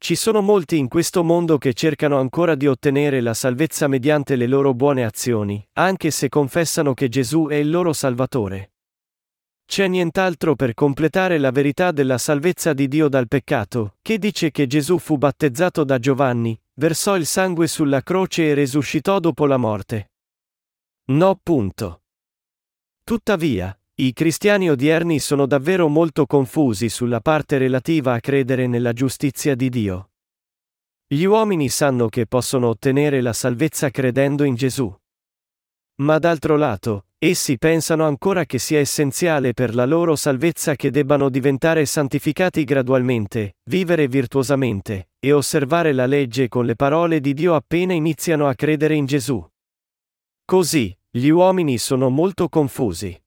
Ci 0.03 0.15
sono 0.15 0.41
molti 0.41 0.77
in 0.77 0.89
questo 0.89 1.23
mondo 1.23 1.57
che 1.57 1.73
cercano 1.73 2.19
ancora 2.19 2.55
di 2.55 2.67
ottenere 2.67 3.21
la 3.21 3.33
salvezza 3.33 3.87
mediante 3.87 4.35
le 4.35 4.47
loro 4.47 4.73
buone 4.73 5.05
azioni, 5.05 5.65
anche 5.77 6.11
se 6.11 6.27
confessano 6.27 6.93
che 6.93 7.07
Gesù 7.07 7.47
è 7.47 7.55
il 7.55 7.69
loro 7.69 7.93
Salvatore. 7.93 8.73
C'è 9.65 9.87
nient'altro 9.87 10.55
per 10.55 10.73
completare 10.73 11.37
la 11.37 11.51
verità 11.51 11.93
della 11.93 12.17
salvezza 12.17 12.73
di 12.73 12.89
Dio 12.89 13.07
dal 13.07 13.29
peccato, 13.29 13.95
che 14.01 14.17
dice 14.17 14.51
che 14.51 14.67
Gesù 14.67 14.97
fu 14.97 15.17
battezzato 15.17 15.85
da 15.85 15.97
Giovanni, 15.99 16.61
versò 16.73 17.15
il 17.15 17.25
sangue 17.25 17.67
sulla 17.67 18.01
croce 18.01 18.49
e 18.49 18.53
risuscitò 18.55 19.19
dopo 19.19 19.45
la 19.45 19.55
morte. 19.55 20.11
No. 21.11 21.39
Punto. 21.41 22.01
Tuttavia, 23.05 23.73
i 23.95 24.11
cristiani 24.11 24.71
odierni 24.71 25.19
sono 25.19 25.45
davvero 25.45 25.87
molto 25.87 26.25
confusi 26.25 26.89
sulla 26.89 27.19
parte 27.19 27.59
relativa 27.59 28.13
a 28.13 28.19
credere 28.19 28.65
nella 28.65 28.91
giustizia 28.91 29.53
di 29.53 29.69
Dio. 29.69 30.09
Gli 31.05 31.25
uomini 31.25 31.69
sanno 31.69 32.07
che 32.07 32.25
possono 32.25 32.69
ottenere 32.69 33.21
la 33.21 33.33
salvezza 33.33 33.91
credendo 33.91 34.45
in 34.45 34.55
Gesù. 34.55 34.91
Ma 35.97 36.17
d'altro 36.17 36.57
lato, 36.57 37.05
essi 37.19 37.59
pensano 37.59 38.07
ancora 38.07 38.45
che 38.45 38.57
sia 38.57 38.79
essenziale 38.79 39.53
per 39.53 39.75
la 39.75 39.85
loro 39.85 40.15
salvezza 40.15 40.75
che 40.75 40.89
debbano 40.89 41.29
diventare 41.29 41.85
santificati 41.85 42.63
gradualmente, 42.63 43.57
vivere 43.69 44.07
virtuosamente, 44.07 45.09
e 45.19 45.33
osservare 45.33 45.93
la 45.93 46.07
legge 46.07 46.47
con 46.47 46.65
le 46.65 46.75
parole 46.75 47.19
di 47.19 47.35
Dio 47.35 47.53
appena 47.53 47.93
iniziano 47.93 48.47
a 48.47 48.55
credere 48.55 48.95
in 48.95 49.05
Gesù. 49.05 49.47
Così, 50.43 50.97
gli 51.11 51.27
uomini 51.27 51.77
sono 51.77 52.09
molto 52.09 52.49
confusi. 52.49 53.22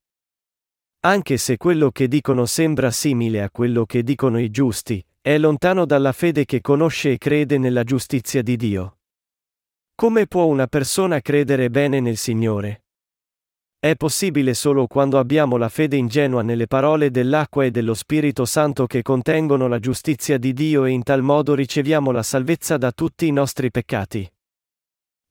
Anche 1.06 1.36
se 1.36 1.56
quello 1.56 1.92
che 1.92 2.08
dicono 2.08 2.46
sembra 2.46 2.90
simile 2.90 3.40
a 3.40 3.48
quello 3.48 3.86
che 3.86 4.02
dicono 4.02 4.40
i 4.40 4.50
giusti, 4.50 5.00
è 5.20 5.38
lontano 5.38 5.86
dalla 5.86 6.10
fede 6.10 6.44
che 6.44 6.60
conosce 6.60 7.12
e 7.12 7.16
crede 7.16 7.58
nella 7.58 7.84
giustizia 7.84 8.42
di 8.42 8.56
Dio. 8.56 8.96
Come 9.94 10.26
può 10.26 10.46
una 10.46 10.66
persona 10.66 11.20
credere 11.20 11.70
bene 11.70 12.00
nel 12.00 12.16
Signore? 12.16 12.86
È 13.78 13.94
possibile 13.94 14.52
solo 14.52 14.88
quando 14.88 15.20
abbiamo 15.20 15.56
la 15.56 15.68
fede 15.68 15.94
ingenua 15.94 16.42
nelle 16.42 16.66
parole 16.66 17.12
dell'acqua 17.12 17.64
e 17.64 17.70
dello 17.70 17.94
Spirito 17.94 18.44
Santo 18.44 18.86
che 18.86 19.02
contengono 19.02 19.68
la 19.68 19.78
giustizia 19.78 20.38
di 20.38 20.52
Dio 20.52 20.86
e 20.86 20.90
in 20.90 21.04
tal 21.04 21.22
modo 21.22 21.54
riceviamo 21.54 22.10
la 22.10 22.24
salvezza 22.24 22.78
da 22.78 22.90
tutti 22.90 23.28
i 23.28 23.30
nostri 23.30 23.70
peccati. 23.70 24.28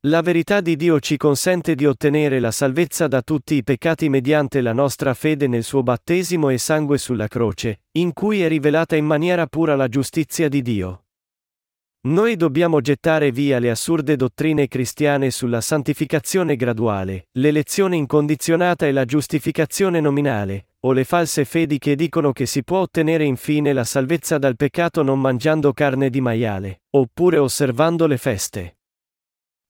La 0.07 0.21
verità 0.21 0.61
di 0.61 0.75
Dio 0.75 0.99
ci 0.99 1.17
consente 1.17 1.73
di 1.73 1.87
ottenere 1.87 2.39
la 2.39 2.51
salvezza 2.51 3.07
da 3.07 3.23
tutti 3.23 3.55
i 3.55 3.63
peccati 3.63 4.07
mediante 4.07 4.61
la 4.61 4.71
nostra 4.71 5.15
fede 5.15 5.47
nel 5.47 5.63
suo 5.63 5.81
battesimo 5.81 6.49
e 6.49 6.59
sangue 6.59 6.99
sulla 6.99 7.27
croce, 7.27 7.85
in 7.93 8.13
cui 8.13 8.43
è 8.43 8.47
rivelata 8.47 8.95
in 8.95 9.05
maniera 9.05 9.47
pura 9.47 9.75
la 9.75 9.87
giustizia 9.87 10.47
di 10.47 10.61
Dio. 10.61 11.05
Noi 12.01 12.35
dobbiamo 12.35 12.81
gettare 12.81 13.31
via 13.31 13.57
le 13.57 13.71
assurde 13.71 14.15
dottrine 14.15 14.67
cristiane 14.67 15.31
sulla 15.31 15.59
santificazione 15.59 16.55
graduale, 16.55 17.29
l'elezione 17.39 17.95
incondizionata 17.95 18.85
e 18.85 18.91
la 18.91 19.05
giustificazione 19.05 19.99
nominale, 20.01 20.67
o 20.81 20.91
le 20.91 21.03
false 21.03 21.45
fedi 21.45 21.79
che 21.79 21.95
dicono 21.95 22.31
che 22.31 22.45
si 22.45 22.63
può 22.63 22.81
ottenere 22.81 23.23
infine 23.23 23.73
la 23.73 23.83
salvezza 23.83 24.37
dal 24.37 24.55
peccato 24.55 25.01
non 25.01 25.19
mangiando 25.19 25.73
carne 25.73 26.11
di 26.11 26.21
maiale, 26.21 26.81
oppure 26.91 27.39
osservando 27.39 28.05
le 28.05 28.17
feste. 28.17 28.75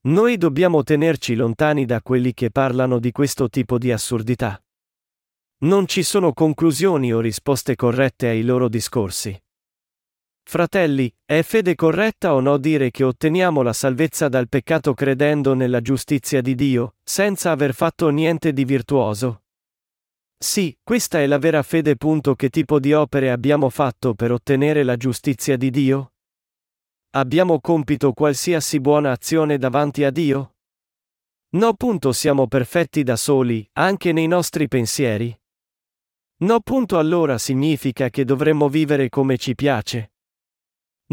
Noi 0.05 0.37
dobbiamo 0.37 0.83
tenerci 0.83 1.33
lontani 1.33 1.85
da 1.85 1.99
quelli 2.01 2.35
che 2.35 2.51
parlano 2.51 2.99
di 2.99 3.11
questo 3.11 3.49
tipo 3.49 3.79
di 3.79 3.91
assurdità. 3.91 4.63
Non 5.63 5.87
ci 5.87 6.03
sono 6.03 6.31
conclusioni 6.31 7.11
o 7.11 7.19
risposte 7.19 7.75
corrette 7.75 8.27
ai 8.27 8.43
loro 8.43 8.69
discorsi. 8.69 9.35
Fratelli, 10.47 11.11
è 11.25 11.41
fede 11.41 11.73
corretta 11.73 12.35
o 12.35 12.39
no 12.39 12.57
dire 12.57 12.91
che 12.91 13.03
otteniamo 13.03 13.63
la 13.63 13.73
salvezza 13.73 14.29
dal 14.29 14.47
peccato 14.47 14.93
credendo 14.93 15.55
nella 15.55 15.81
giustizia 15.81 16.39
di 16.39 16.53
Dio, 16.53 16.97
senza 17.03 17.49
aver 17.49 17.73
fatto 17.73 18.09
niente 18.09 18.53
di 18.53 18.63
virtuoso? 18.63 19.41
Sì, 20.37 20.77
questa 20.83 21.19
è 21.19 21.25
la 21.25 21.39
vera 21.39 21.63
fede. 21.63 21.95
Punto 21.95 22.35
che 22.35 22.49
tipo 22.49 22.79
di 22.79 22.93
opere 22.93 23.31
abbiamo 23.31 23.69
fatto 23.69 24.13
per 24.13 24.31
ottenere 24.31 24.83
la 24.83 24.97
giustizia 24.97 25.57
di 25.57 25.71
Dio? 25.71 26.14
Abbiamo 27.17 27.61
compito 27.61 28.11
qualsiasi 28.11 28.81
buona 28.81 29.11
azione 29.11 29.57
davanti 29.57 30.03
a 30.03 30.11
Dio? 30.11 30.55
No. 31.51 31.73
Punto 31.73 32.11
siamo 32.11 32.45
perfetti 32.47 33.03
da 33.03 33.15
soli, 33.15 33.65
anche 33.75 34.11
nei 34.11 34.27
nostri 34.27 34.67
pensieri? 34.67 35.33
No 36.39 36.59
punto 36.59 36.97
allora 36.97 37.37
significa 37.37 38.09
che 38.09 38.25
dovremmo 38.25 38.67
vivere 38.67 39.07
come 39.07 39.37
ci 39.37 39.55
piace. 39.55 40.11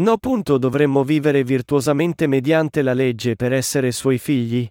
No 0.01 0.17
punto 0.17 0.57
dovremmo 0.57 1.05
vivere 1.05 1.45
virtuosamente 1.45 2.27
mediante 2.27 2.81
la 2.81 2.93
legge 2.93 3.37
per 3.37 3.53
essere 3.53 3.93
suoi 3.93 4.17
figli. 4.17 4.69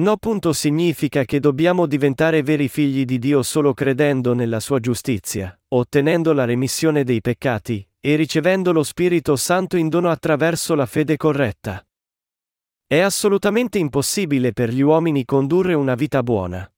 No 0.00 0.16
punto 0.16 0.52
significa 0.52 1.24
che 1.24 1.38
dobbiamo 1.38 1.86
diventare 1.86 2.42
veri 2.42 2.66
figli 2.66 3.04
di 3.04 3.20
Dio 3.20 3.44
solo 3.44 3.72
credendo 3.74 4.34
nella 4.34 4.58
sua 4.58 4.80
giustizia, 4.80 5.56
ottenendo 5.68 6.32
la 6.32 6.44
remissione 6.44 7.04
dei 7.04 7.20
peccati, 7.20 7.88
e 8.06 8.14
ricevendo 8.14 8.70
lo 8.70 8.84
Spirito 8.84 9.34
Santo 9.34 9.76
in 9.76 9.88
dono 9.88 10.10
attraverso 10.10 10.76
la 10.76 10.86
fede 10.86 11.16
corretta. 11.16 11.84
È 12.86 13.00
assolutamente 13.00 13.78
impossibile 13.78 14.52
per 14.52 14.70
gli 14.72 14.80
uomini 14.80 15.24
condurre 15.24 15.74
una 15.74 15.96
vita 15.96 16.22
buona. 16.22 16.72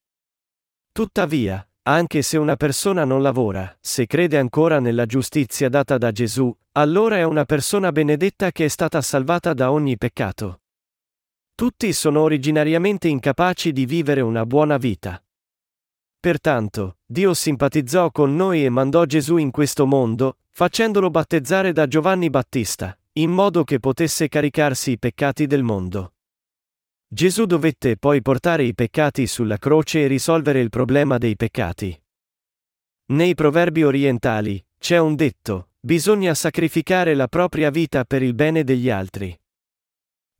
Tuttavia, 0.90 1.62
anche 1.82 2.22
se 2.22 2.38
una 2.38 2.56
persona 2.56 3.04
non 3.04 3.20
lavora, 3.20 3.76
se 3.78 4.06
crede 4.06 4.38
ancora 4.38 4.80
nella 4.80 5.04
giustizia 5.04 5.68
data 5.68 5.98
da 5.98 6.12
Gesù, 6.12 6.50
allora 6.72 7.16
è 7.18 7.24
una 7.24 7.44
persona 7.44 7.92
benedetta 7.92 8.50
che 8.50 8.64
è 8.64 8.68
stata 8.68 9.02
salvata 9.02 9.52
da 9.52 9.70
ogni 9.70 9.98
peccato. 9.98 10.62
Tutti 11.54 11.92
sono 11.92 12.22
originariamente 12.22 13.06
incapaci 13.06 13.72
di 13.72 13.84
vivere 13.84 14.22
una 14.22 14.46
buona 14.46 14.78
vita. 14.78 15.22
Pertanto, 16.18 16.96
Dio 17.04 17.34
simpatizzò 17.34 18.10
con 18.12 18.34
noi 18.34 18.64
e 18.64 18.70
mandò 18.70 19.04
Gesù 19.04 19.36
in 19.36 19.50
questo 19.50 19.84
mondo, 19.84 20.38
facendolo 20.58 21.08
battezzare 21.08 21.70
da 21.70 21.86
Giovanni 21.86 22.30
Battista, 22.30 22.98
in 23.12 23.30
modo 23.30 23.62
che 23.62 23.78
potesse 23.78 24.26
caricarsi 24.26 24.90
i 24.90 24.98
peccati 24.98 25.46
del 25.46 25.62
mondo. 25.62 26.14
Gesù 27.06 27.44
dovette 27.44 27.96
poi 27.96 28.20
portare 28.22 28.64
i 28.64 28.74
peccati 28.74 29.28
sulla 29.28 29.56
croce 29.56 30.02
e 30.02 30.06
risolvere 30.08 30.58
il 30.58 30.68
problema 30.68 31.16
dei 31.16 31.36
peccati. 31.36 31.96
Nei 33.12 33.34
proverbi 33.36 33.84
orientali, 33.84 34.60
c'è 34.80 34.98
un 34.98 35.14
detto, 35.14 35.68
bisogna 35.78 36.34
sacrificare 36.34 37.14
la 37.14 37.28
propria 37.28 37.70
vita 37.70 38.02
per 38.02 38.24
il 38.24 38.34
bene 38.34 38.64
degli 38.64 38.90
altri. 38.90 39.40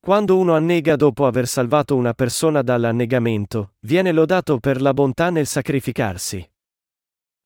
Quando 0.00 0.37
uno 0.37 0.57
annega 0.57 0.96
dopo 0.96 1.26
aver 1.26 1.46
salvato 1.46 1.94
una 1.94 2.12
persona 2.12 2.62
dall'annegamento, 2.62 3.74
viene 3.83 4.11
lodato 4.11 4.59
per 4.59 4.83
la 4.83 4.92
bontà 4.92 5.31
nel 5.31 5.46
sacrificarsi. 5.46 6.44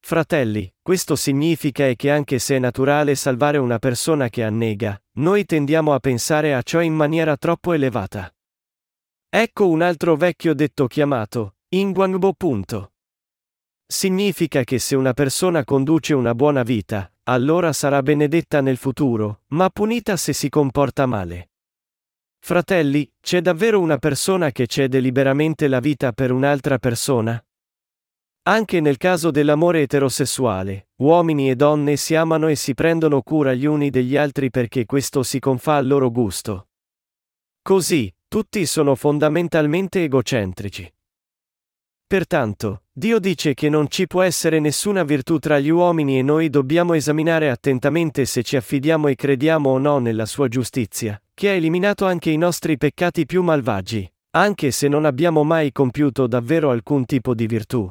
Fratelli, 0.05 0.69
questo 0.81 1.15
significa 1.15 1.91
che 1.93 2.11
anche 2.11 2.37
se 2.37 2.57
è 2.57 2.59
naturale 2.59 3.15
salvare 3.15 3.57
una 3.57 3.79
persona 3.79 4.27
che 4.27 4.43
annega, 4.43 5.01
noi 5.13 5.45
tendiamo 5.45 5.93
a 5.93 5.99
pensare 5.99 6.53
a 6.53 6.61
ciò 6.61 6.81
in 6.81 6.93
maniera 6.93 7.37
troppo 7.37 7.71
elevata. 7.71 8.29
Ecco 9.29 9.69
un 9.69 9.81
altro 9.81 10.17
vecchio 10.17 10.53
detto 10.53 10.87
chiamato, 10.87 11.55
Ingwangbo. 11.69 12.35
Significa 13.87 14.65
che 14.65 14.77
se 14.77 14.97
una 14.97 15.13
persona 15.13 15.63
conduce 15.63 16.13
una 16.13 16.35
buona 16.35 16.63
vita, 16.63 17.09
allora 17.23 17.71
sarà 17.71 18.03
benedetta 18.03 18.59
nel 18.59 18.75
futuro, 18.75 19.43
ma 19.47 19.69
punita 19.69 20.17
se 20.17 20.33
si 20.33 20.49
comporta 20.49 21.05
male. 21.05 21.51
Fratelli, 22.39 23.09
c'è 23.21 23.39
davvero 23.39 23.79
una 23.79 23.97
persona 23.99 24.51
che 24.51 24.67
cede 24.67 24.99
liberamente 24.99 25.69
la 25.69 25.79
vita 25.79 26.11
per 26.11 26.33
un'altra 26.33 26.77
persona? 26.77 27.41
Anche 28.45 28.81
nel 28.81 28.97
caso 28.97 29.31
dell'amore 29.31 29.83
eterosessuale, 29.83 30.89
uomini 30.97 31.49
e 31.49 31.55
donne 31.55 31.95
si 31.95 32.13
amano 32.13 32.49
e 32.49 32.55
si 32.55 32.73
prendono 32.73 33.21
cura 33.21 33.53
gli 33.53 33.65
uni 33.65 33.89
degli 33.89 34.17
altri 34.17 34.49
perché 34.49 34.85
questo 34.85 35.23
si 35.23 35.39
confà 35.39 35.77
al 35.77 35.87
loro 35.87 36.11
gusto. 36.11 36.67
Così, 37.61 38.13
tutti 38.27 38.65
sono 38.65 38.95
fondamentalmente 38.95 40.03
egocentrici. 40.03 40.93
Pertanto, 42.05 42.83
Dio 42.91 43.17
dice 43.19 43.53
che 43.53 43.69
non 43.69 43.89
ci 43.89 44.07
può 44.07 44.21
essere 44.21 44.59
nessuna 44.59 45.03
virtù 45.03 45.39
tra 45.39 45.57
gli 45.57 45.69
uomini 45.69 46.19
e 46.19 46.21
noi 46.21 46.49
dobbiamo 46.49 46.95
esaminare 46.95 47.49
attentamente 47.49 48.25
se 48.25 48.43
ci 48.43 48.57
affidiamo 48.57 49.07
e 49.07 49.15
crediamo 49.15 49.69
o 49.69 49.77
no 49.77 49.99
nella 49.99 50.25
sua 50.25 50.49
giustizia, 50.49 51.17
che 51.33 51.47
ha 51.47 51.53
eliminato 51.53 52.05
anche 52.05 52.29
i 52.29 52.37
nostri 52.37 52.77
peccati 52.77 53.25
più 53.25 53.41
malvagi, 53.41 54.05
anche 54.31 54.71
se 54.71 54.89
non 54.89 55.05
abbiamo 55.05 55.45
mai 55.45 55.71
compiuto 55.71 56.27
davvero 56.27 56.71
alcun 56.71 57.05
tipo 57.05 57.33
di 57.33 57.47
virtù. 57.47 57.89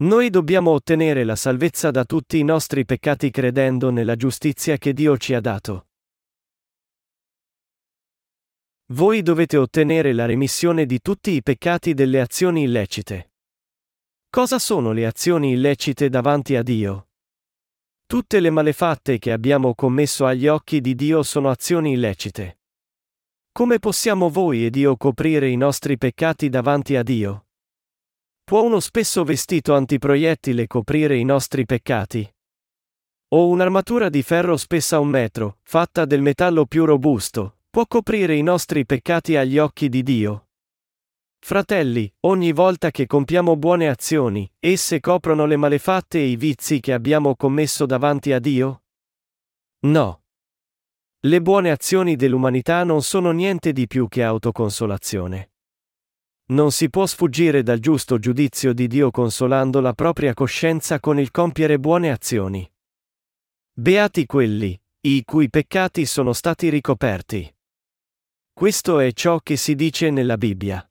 Noi 0.00 0.30
dobbiamo 0.30 0.70
ottenere 0.70 1.24
la 1.24 1.34
salvezza 1.34 1.90
da 1.90 2.04
tutti 2.04 2.38
i 2.38 2.44
nostri 2.44 2.84
peccati 2.84 3.32
credendo 3.32 3.90
nella 3.90 4.14
giustizia 4.14 4.76
che 4.76 4.92
Dio 4.92 5.16
ci 5.16 5.34
ha 5.34 5.40
dato. 5.40 5.88
Voi 8.92 9.22
dovete 9.22 9.56
ottenere 9.56 10.12
la 10.12 10.24
remissione 10.24 10.86
di 10.86 11.00
tutti 11.00 11.32
i 11.32 11.42
peccati 11.42 11.94
delle 11.94 12.20
azioni 12.20 12.62
illecite. 12.62 13.32
Cosa 14.30 14.60
sono 14.60 14.92
le 14.92 15.04
azioni 15.04 15.54
illecite 15.54 16.08
davanti 16.08 16.54
a 16.54 16.62
Dio? 16.62 17.08
Tutte 18.06 18.38
le 18.38 18.50
malefatte 18.50 19.18
che 19.18 19.32
abbiamo 19.32 19.74
commesso 19.74 20.26
agli 20.26 20.46
occhi 20.46 20.80
di 20.80 20.94
Dio 20.94 21.24
sono 21.24 21.50
azioni 21.50 21.94
illecite. 21.94 22.60
Come 23.50 23.80
possiamo 23.80 24.30
voi 24.30 24.64
ed 24.64 24.76
io 24.76 24.96
coprire 24.96 25.48
i 25.48 25.56
nostri 25.56 25.98
peccati 25.98 26.48
davanti 26.48 26.94
a 26.94 27.02
Dio? 27.02 27.47
Può 28.48 28.62
uno 28.62 28.80
spesso 28.80 29.24
vestito 29.24 29.74
antiproiettile 29.74 30.66
coprire 30.66 31.18
i 31.18 31.22
nostri 31.22 31.66
peccati? 31.66 32.26
O 33.34 33.48
un'armatura 33.48 34.08
di 34.08 34.22
ferro 34.22 34.56
spessa 34.56 34.98
un 35.00 35.08
metro, 35.08 35.58
fatta 35.64 36.06
del 36.06 36.22
metallo 36.22 36.64
più 36.64 36.86
robusto, 36.86 37.58
può 37.68 37.86
coprire 37.86 38.34
i 38.34 38.40
nostri 38.40 38.86
peccati 38.86 39.36
agli 39.36 39.58
occhi 39.58 39.90
di 39.90 40.02
Dio. 40.02 40.46
Fratelli, 41.38 42.10
ogni 42.20 42.52
volta 42.52 42.90
che 42.90 43.06
compiamo 43.06 43.54
buone 43.54 43.86
azioni, 43.86 44.50
esse 44.58 44.98
coprono 44.98 45.44
le 45.44 45.56
malefatte 45.56 46.16
e 46.16 46.28
i 46.28 46.36
vizi 46.36 46.80
che 46.80 46.94
abbiamo 46.94 47.36
commesso 47.36 47.84
davanti 47.84 48.32
a 48.32 48.38
Dio? 48.38 48.84
No. 49.80 50.22
Le 51.20 51.42
buone 51.42 51.70
azioni 51.70 52.16
dell'umanità 52.16 52.82
non 52.82 53.02
sono 53.02 53.30
niente 53.30 53.74
di 53.74 53.86
più 53.86 54.08
che 54.08 54.22
autoconsolazione. 54.22 55.50
Non 56.50 56.72
si 56.72 56.88
può 56.88 57.04
sfuggire 57.04 57.62
dal 57.62 57.78
giusto 57.78 58.18
giudizio 58.18 58.72
di 58.72 58.86
Dio 58.86 59.10
consolando 59.10 59.80
la 59.80 59.92
propria 59.92 60.32
coscienza 60.32 60.98
con 60.98 61.18
il 61.18 61.30
compiere 61.30 61.78
buone 61.78 62.10
azioni. 62.10 62.66
Beati 63.70 64.24
quelli, 64.24 64.80
i 65.00 65.24
cui 65.24 65.50
peccati 65.50 66.06
sono 66.06 66.32
stati 66.32 66.70
ricoperti. 66.70 67.54
Questo 68.50 68.98
è 68.98 69.12
ciò 69.12 69.40
che 69.40 69.56
si 69.56 69.74
dice 69.74 70.10
nella 70.10 70.38
Bibbia. 70.38 70.82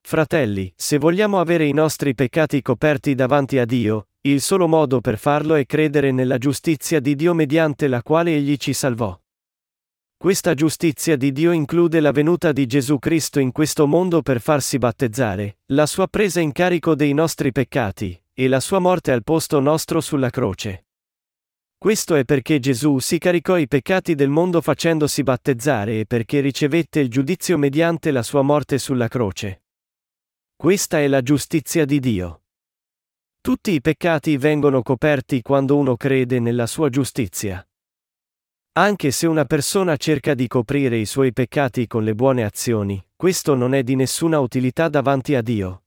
Fratelli, 0.00 0.70
se 0.76 0.98
vogliamo 0.98 1.40
avere 1.40 1.64
i 1.64 1.72
nostri 1.72 2.14
peccati 2.14 2.60
coperti 2.60 3.14
davanti 3.14 3.58
a 3.58 3.64
Dio, 3.64 4.08
il 4.20 4.42
solo 4.42 4.68
modo 4.68 5.00
per 5.00 5.16
farlo 5.16 5.54
è 5.54 5.64
credere 5.64 6.12
nella 6.12 6.36
giustizia 6.36 7.00
di 7.00 7.14
Dio 7.14 7.32
mediante 7.32 7.88
la 7.88 8.02
quale 8.02 8.34
Egli 8.36 8.56
ci 8.56 8.74
salvò. 8.74 9.18
Questa 10.20 10.52
giustizia 10.54 11.14
di 11.14 11.30
Dio 11.30 11.52
include 11.52 12.00
la 12.00 12.10
venuta 12.10 12.50
di 12.50 12.66
Gesù 12.66 12.98
Cristo 12.98 13.38
in 13.38 13.52
questo 13.52 13.86
mondo 13.86 14.20
per 14.20 14.40
farsi 14.40 14.76
battezzare, 14.76 15.58
la 15.66 15.86
sua 15.86 16.08
presa 16.08 16.40
in 16.40 16.50
carico 16.50 16.96
dei 16.96 17.14
nostri 17.14 17.52
peccati, 17.52 18.20
e 18.32 18.48
la 18.48 18.58
sua 18.58 18.80
morte 18.80 19.12
al 19.12 19.22
posto 19.22 19.60
nostro 19.60 20.00
sulla 20.00 20.28
croce. 20.28 20.86
Questo 21.78 22.16
è 22.16 22.24
perché 22.24 22.58
Gesù 22.58 22.98
si 22.98 23.18
caricò 23.18 23.56
i 23.58 23.68
peccati 23.68 24.16
del 24.16 24.28
mondo 24.28 24.60
facendosi 24.60 25.22
battezzare 25.22 26.00
e 26.00 26.04
perché 26.04 26.40
ricevette 26.40 26.98
il 26.98 27.08
giudizio 27.08 27.56
mediante 27.56 28.10
la 28.10 28.24
sua 28.24 28.42
morte 28.42 28.78
sulla 28.78 29.06
croce. 29.06 29.62
Questa 30.56 30.98
è 30.98 31.06
la 31.06 31.22
giustizia 31.22 31.84
di 31.84 32.00
Dio. 32.00 32.42
Tutti 33.40 33.70
i 33.70 33.80
peccati 33.80 34.36
vengono 34.36 34.82
coperti 34.82 35.42
quando 35.42 35.76
uno 35.76 35.96
crede 35.96 36.40
nella 36.40 36.66
sua 36.66 36.88
giustizia. 36.88 37.62
Anche 38.72 39.10
se 39.10 39.26
una 39.26 39.44
persona 39.44 39.96
cerca 39.96 40.34
di 40.34 40.46
coprire 40.46 40.96
i 40.96 41.06
suoi 41.06 41.32
peccati 41.32 41.86
con 41.86 42.04
le 42.04 42.14
buone 42.14 42.44
azioni, 42.44 43.04
questo 43.16 43.54
non 43.54 43.74
è 43.74 43.82
di 43.82 43.96
nessuna 43.96 44.38
utilità 44.38 44.88
davanti 44.88 45.34
a 45.34 45.42
Dio. 45.42 45.82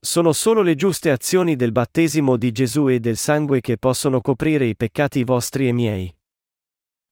Sono 0.00 0.32
solo 0.32 0.62
le 0.62 0.76
giuste 0.76 1.10
azioni 1.10 1.56
del 1.56 1.72
battesimo 1.72 2.36
di 2.36 2.52
Gesù 2.52 2.88
e 2.88 3.00
del 3.00 3.16
sangue 3.16 3.60
che 3.60 3.78
possono 3.78 4.20
coprire 4.20 4.64
i 4.66 4.76
peccati 4.76 5.24
vostri 5.24 5.66
e 5.66 5.72
miei. 5.72 6.17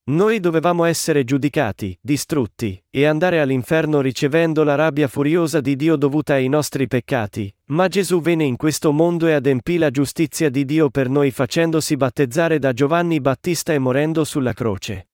Noi 0.09 0.39
dovevamo 0.39 0.85
essere 0.85 1.25
giudicati, 1.25 1.99
distrutti, 2.01 2.81
e 2.91 3.07
andare 3.07 3.41
all'inferno 3.41 4.01
ricevendo 4.01 4.63
la 4.63 4.77
rabbia 4.77 5.09
furiosa 5.09 5.61
di 5.61 5.75
Dio 5.75 5.97
dovuta 5.97 6.35
ai 6.35 6.47
nostri 6.49 6.87
peccati, 6.87 7.53
ma 7.71 7.89
Gesù 7.89 8.21
venne 8.21 8.45
in 8.45 8.57
questo 8.57 8.93
mondo 8.93 9.27
e 9.27 9.33
adempì 9.33 9.79
la 9.79 9.91
giustizia 9.91 10.49
di 10.49 10.65
Dio 10.65 10.91
per 10.91 11.09
noi 11.09 11.33
facendosi 11.33 11.97
battezzare 11.97 12.61
da 12.61 12.73
Giovanni 12.73 13.21
Battista 13.21 13.73
e 13.73 13.81
morendo 13.81 14.23
sulla 14.23 14.53
croce. 14.53 15.09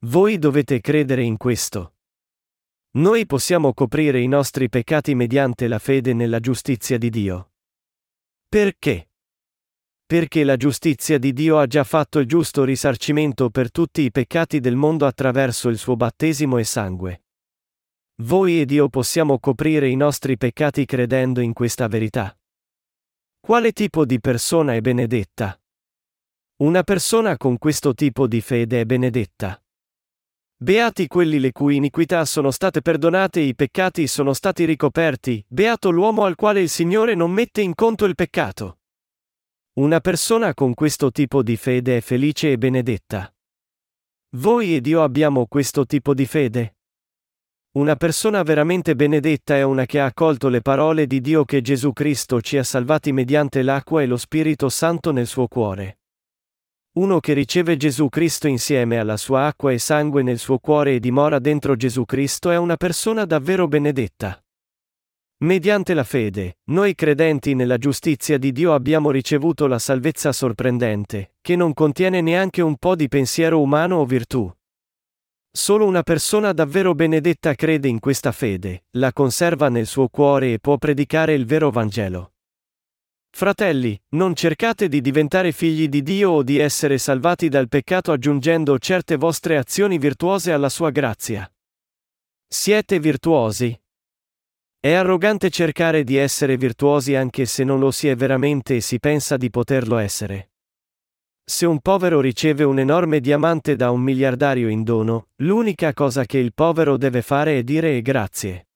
Voi 0.00 0.38
dovete 0.38 0.82
credere 0.82 1.22
in 1.22 1.38
questo. 1.38 1.94
Noi 2.96 3.24
possiamo 3.24 3.72
coprire 3.72 4.20
i 4.20 4.28
nostri 4.28 4.68
peccati 4.68 5.14
mediante 5.14 5.66
la 5.66 5.78
fede 5.78 6.12
nella 6.12 6.40
giustizia 6.40 6.98
di 6.98 7.08
Dio. 7.08 7.52
Perché? 8.46 9.08
Perché 10.14 10.44
la 10.44 10.56
giustizia 10.56 11.18
di 11.18 11.32
Dio 11.32 11.58
ha 11.58 11.66
già 11.66 11.82
fatto 11.82 12.20
il 12.20 12.28
giusto 12.28 12.62
risarcimento 12.62 13.50
per 13.50 13.72
tutti 13.72 14.02
i 14.02 14.12
peccati 14.12 14.60
del 14.60 14.76
mondo 14.76 15.06
attraverso 15.06 15.68
il 15.68 15.76
suo 15.76 15.96
battesimo 15.96 16.56
e 16.58 16.62
sangue. 16.62 17.24
Voi 18.22 18.60
ed 18.60 18.70
io 18.70 18.88
possiamo 18.88 19.40
coprire 19.40 19.88
i 19.88 19.96
nostri 19.96 20.36
peccati 20.36 20.84
credendo 20.84 21.40
in 21.40 21.52
questa 21.52 21.88
verità. 21.88 22.32
Quale 23.40 23.72
tipo 23.72 24.04
di 24.04 24.20
persona 24.20 24.74
è 24.74 24.80
benedetta? 24.80 25.60
Una 26.58 26.84
persona 26.84 27.36
con 27.36 27.58
questo 27.58 27.92
tipo 27.92 28.28
di 28.28 28.40
fede 28.40 28.82
è 28.82 28.84
benedetta. 28.84 29.60
Beati 30.56 31.08
quelli 31.08 31.40
le 31.40 31.50
cui 31.50 31.74
iniquità 31.74 32.24
sono 32.24 32.52
state 32.52 32.82
perdonate 32.82 33.40
e 33.40 33.46
i 33.46 33.56
peccati 33.56 34.06
sono 34.06 34.32
stati 34.32 34.64
ricoperti, 34.64 35.44
beato 35.48 35.90
l'uomo 35.90 36.22
al 36.22 36.36
quale 36.36 36.60
il 36.60 36.68
Signore 36.68 37.16
non 37.16 37.32
mette 37.32 37.62
in 37.62 37.74
conto 37.74 38.04
il 38.04 38.14
peccato. 38.14 38.78
Una 39.76 39.98
persona 39.98 40.54
con 40.54 40.72
questo 40.72 41.10
tipo 41.10 41.42
di 41.42 41.56
fede 41.56 41.96
è 41.96 42.00
felice 42.00 42.52
e 42.52 42.58
benedetta. 42.58 43.34
Voi 44.36 44.76
ed 44.76 44.86
io 44.86 45.02
abbiamo 45.02 45.46
questo 45.48 45.84
tipo 45.84 46.14
di 46.14 46.26
fede? 46.26 46.76
Una 47.72 47.96
persona 47.96 48.44
veramente 48.44 48.94
benedetta 48.94 49.56
è 49.56 49.62
una 49.62 49.84
che 49.84 49.98
ha 49.98 50.04
accolto 50.04 50.48
le 50.48 50.60
parole 50.60 51.08
di 51.08 51.20
Dio 51.20 51.44
che 51.44 51.60
Gesù 51.60 51.92
Cristo 51.92 52.40
ci 52.40 52.56
ha 52.56 52.62
salvati 52.62 53.10
mediante 53.10 53.62
l'acqua 53.62 54.00
e 54.00 54.06
lo 54.06 54.16
Spirito 54.16 54.68
Santo 54.68 55.10
nel 55.10 55.26
suo 55.26 55.48
cuore. 55.48 55.98
Uno 56.92 57.18
che 57.18 57.32
riceve 57.32 57.76
Gesù 57.76 58.08
Cristo 58.08 58.46
insieme 58.46 58.98
alla 58.98 59.16
sua 59.16 59.46
acqua 59.46 59.72
e 59.72 59.80
sangue 59.80 60.22
nel 60.22 60.38
suo 60.38 60.58
cuore 60.60 60.94
e 60.94 61.00
dimora 61.00 61.40
dentro 61.40 61.74
Gesù 61.74 62.04
Cristo 62.04 62.52
è 62.52 62.56
una 62.56 62.76
persona 62.76 63.24
davvero 63.24 63.66
benedetta. 63.66 64.43
Mediante 65.44 65.92
la 65.92 66.04
fede, 66.04 66.60
noi 66.70 66.94
credenti 66.94 67.54
nella 67.54 67.76
giustizia 67.76 68.38
di 68.38 68.50
Dio 68.50 68.72
abbiamo 68.72 69.10
ricevuto 69.10 69.66
la 69.66 69.78
salvezza 69.78 70.32
sorprendente, 70.32 71.34
che 71.42 71.54
non 71.54 71.74
contiene 71.74 72.22
neanche 72.22 72.62
un 72.62 72.78
po' 72.78 72.96
di 72.96 73.08
pensiero 73.08 73.60
umano 73.60 73.96
o 73.96 74.06
virtù. 74.06 74.50
Solo 75.50 75.84
una 75.84 76.02
persona 76.02 76.54
davvero 76.54 76.94
benedetta 76.94 77.54
crede 77.54 77.88
in 77.88 78.00
questa 78.00 78.32
fede, 78.32 78.84
la 78.92 79.12
conserva 79.12 79.68
nel 79.68 79.84
suo 79.84 80.08
cuore 80.08 80.54
e 80.54 80.58
può 80.60 80.78
predicare 80.78 81.34
il 81.34 81.44
vero 81.44 81.70
Vangelo. 81.70 82.32
Fratelli, 83.28 84.00
non 84.12 84.34
cercate 84.34 84.88
di 84.88 85.02
diventare 85.02 85.52
figli 85.52 85.90
di 85.90 86.02
Dio 86.02 86.30
o 86.30 86.42
di 86.42 86.56
essere 86.56 86.96
salvati 86.96 87.50
dal 87.50 87.68
peccato 87.68 88.12
aggiungendo 88.12 88.78
certe 88.78 89.16
vostre 89.16 89.58
azioni 89.58 89.98
virtuose 89.98 90.52
alla 90.52 90.70
sua 90.70 90.88
grazia. 90.88 91.46
Siete 92.48 92.98
virtuosi. 92.98 93.78
È 94.84 94.92
arrogante 94.92 95.48
cercare 95.48 96.04
di 96.04 96.16
essere 96.16 96.58
virtuosi 96.58 97.14
anche 97.14 97.46
se 97.46 97.64
non 97.64 97.78
lo 97.78 97.90
si 97.90 98.06
è 98.06 98.14
veramente 98.14 98.76
e 98.76 98.80
si 98.82 98.98
pensa 98.98 99.38
di 99.38 99.48
poterlo 99.48 99.96
essere. 99.96 100.50
Se 101.42 101.64
un 101.64 101.80
povero 101.80 102.20
riceve 102.20 102.64
un 102.64 102.78
enorme 102.78 103.20
diamante 103.20 103.76
da 103.76 103.90
un 103.90 104.02
miliardario 104.02 104.68
in 104.68 104.82
dono, 104.82 105.28
l'unica 105.36 105.94
cosa 105.94 106.26
che 106.26 106.36
il 106.36 106.52
povero 106.52 106.98
deve 106.98 107.22
fare 107.22 107.56
è 107.56 107.62
dire 107.62 108.02
grazie. 108.02 108.68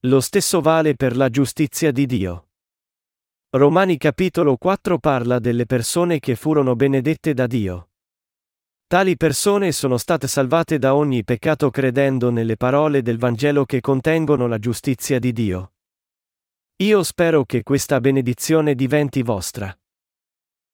Lo 0.00 0.20
stesso 0.20 0.60
vale 0.60 0.94
per 0.94 1.16
la 1.16 1.30
giustizia 1.30 1.90
di 1.90 2.04
Dio. 2.04 2.48
Romani 3.56 3.96
capitolo 3.96 4.58
4 4.58 4.98
parla 4.98 5.38
delle 5.38 5.64
persone 5.64 6.20
che 6.20 6.34
furono 6.36 6.76
benedette 6.76 7.32
da 7.32 7.46
Dio. 7.46 7.93
Tali 8.86 9.16
persone 9.16 9.72
sono 9.72 9.96
state 9.96 10.28
salvate 10.28 10.78
da 10.78 10.94
ogni 10.94 11.24
peccato 11.24 11.70
credendo 11.70 12.30
nelle 12.30 12.56
parole 12.56 13.02
del 13.02 13.18
Vangelo 13.18 13.64
che 13.64 13.80
contengono 13.80 14.46
la 14.46 14.58
giustizia 14.58 15.18
di 15.18 15.32
Dio. 15.32 15.72
Io 16.76 17.02
spero 17.02 17.44
che 17.44 17.62
questa 17.62 18.00
benedizione 18.00 18.74
diventi 18.74 19.22
vostra. 19.22 19.76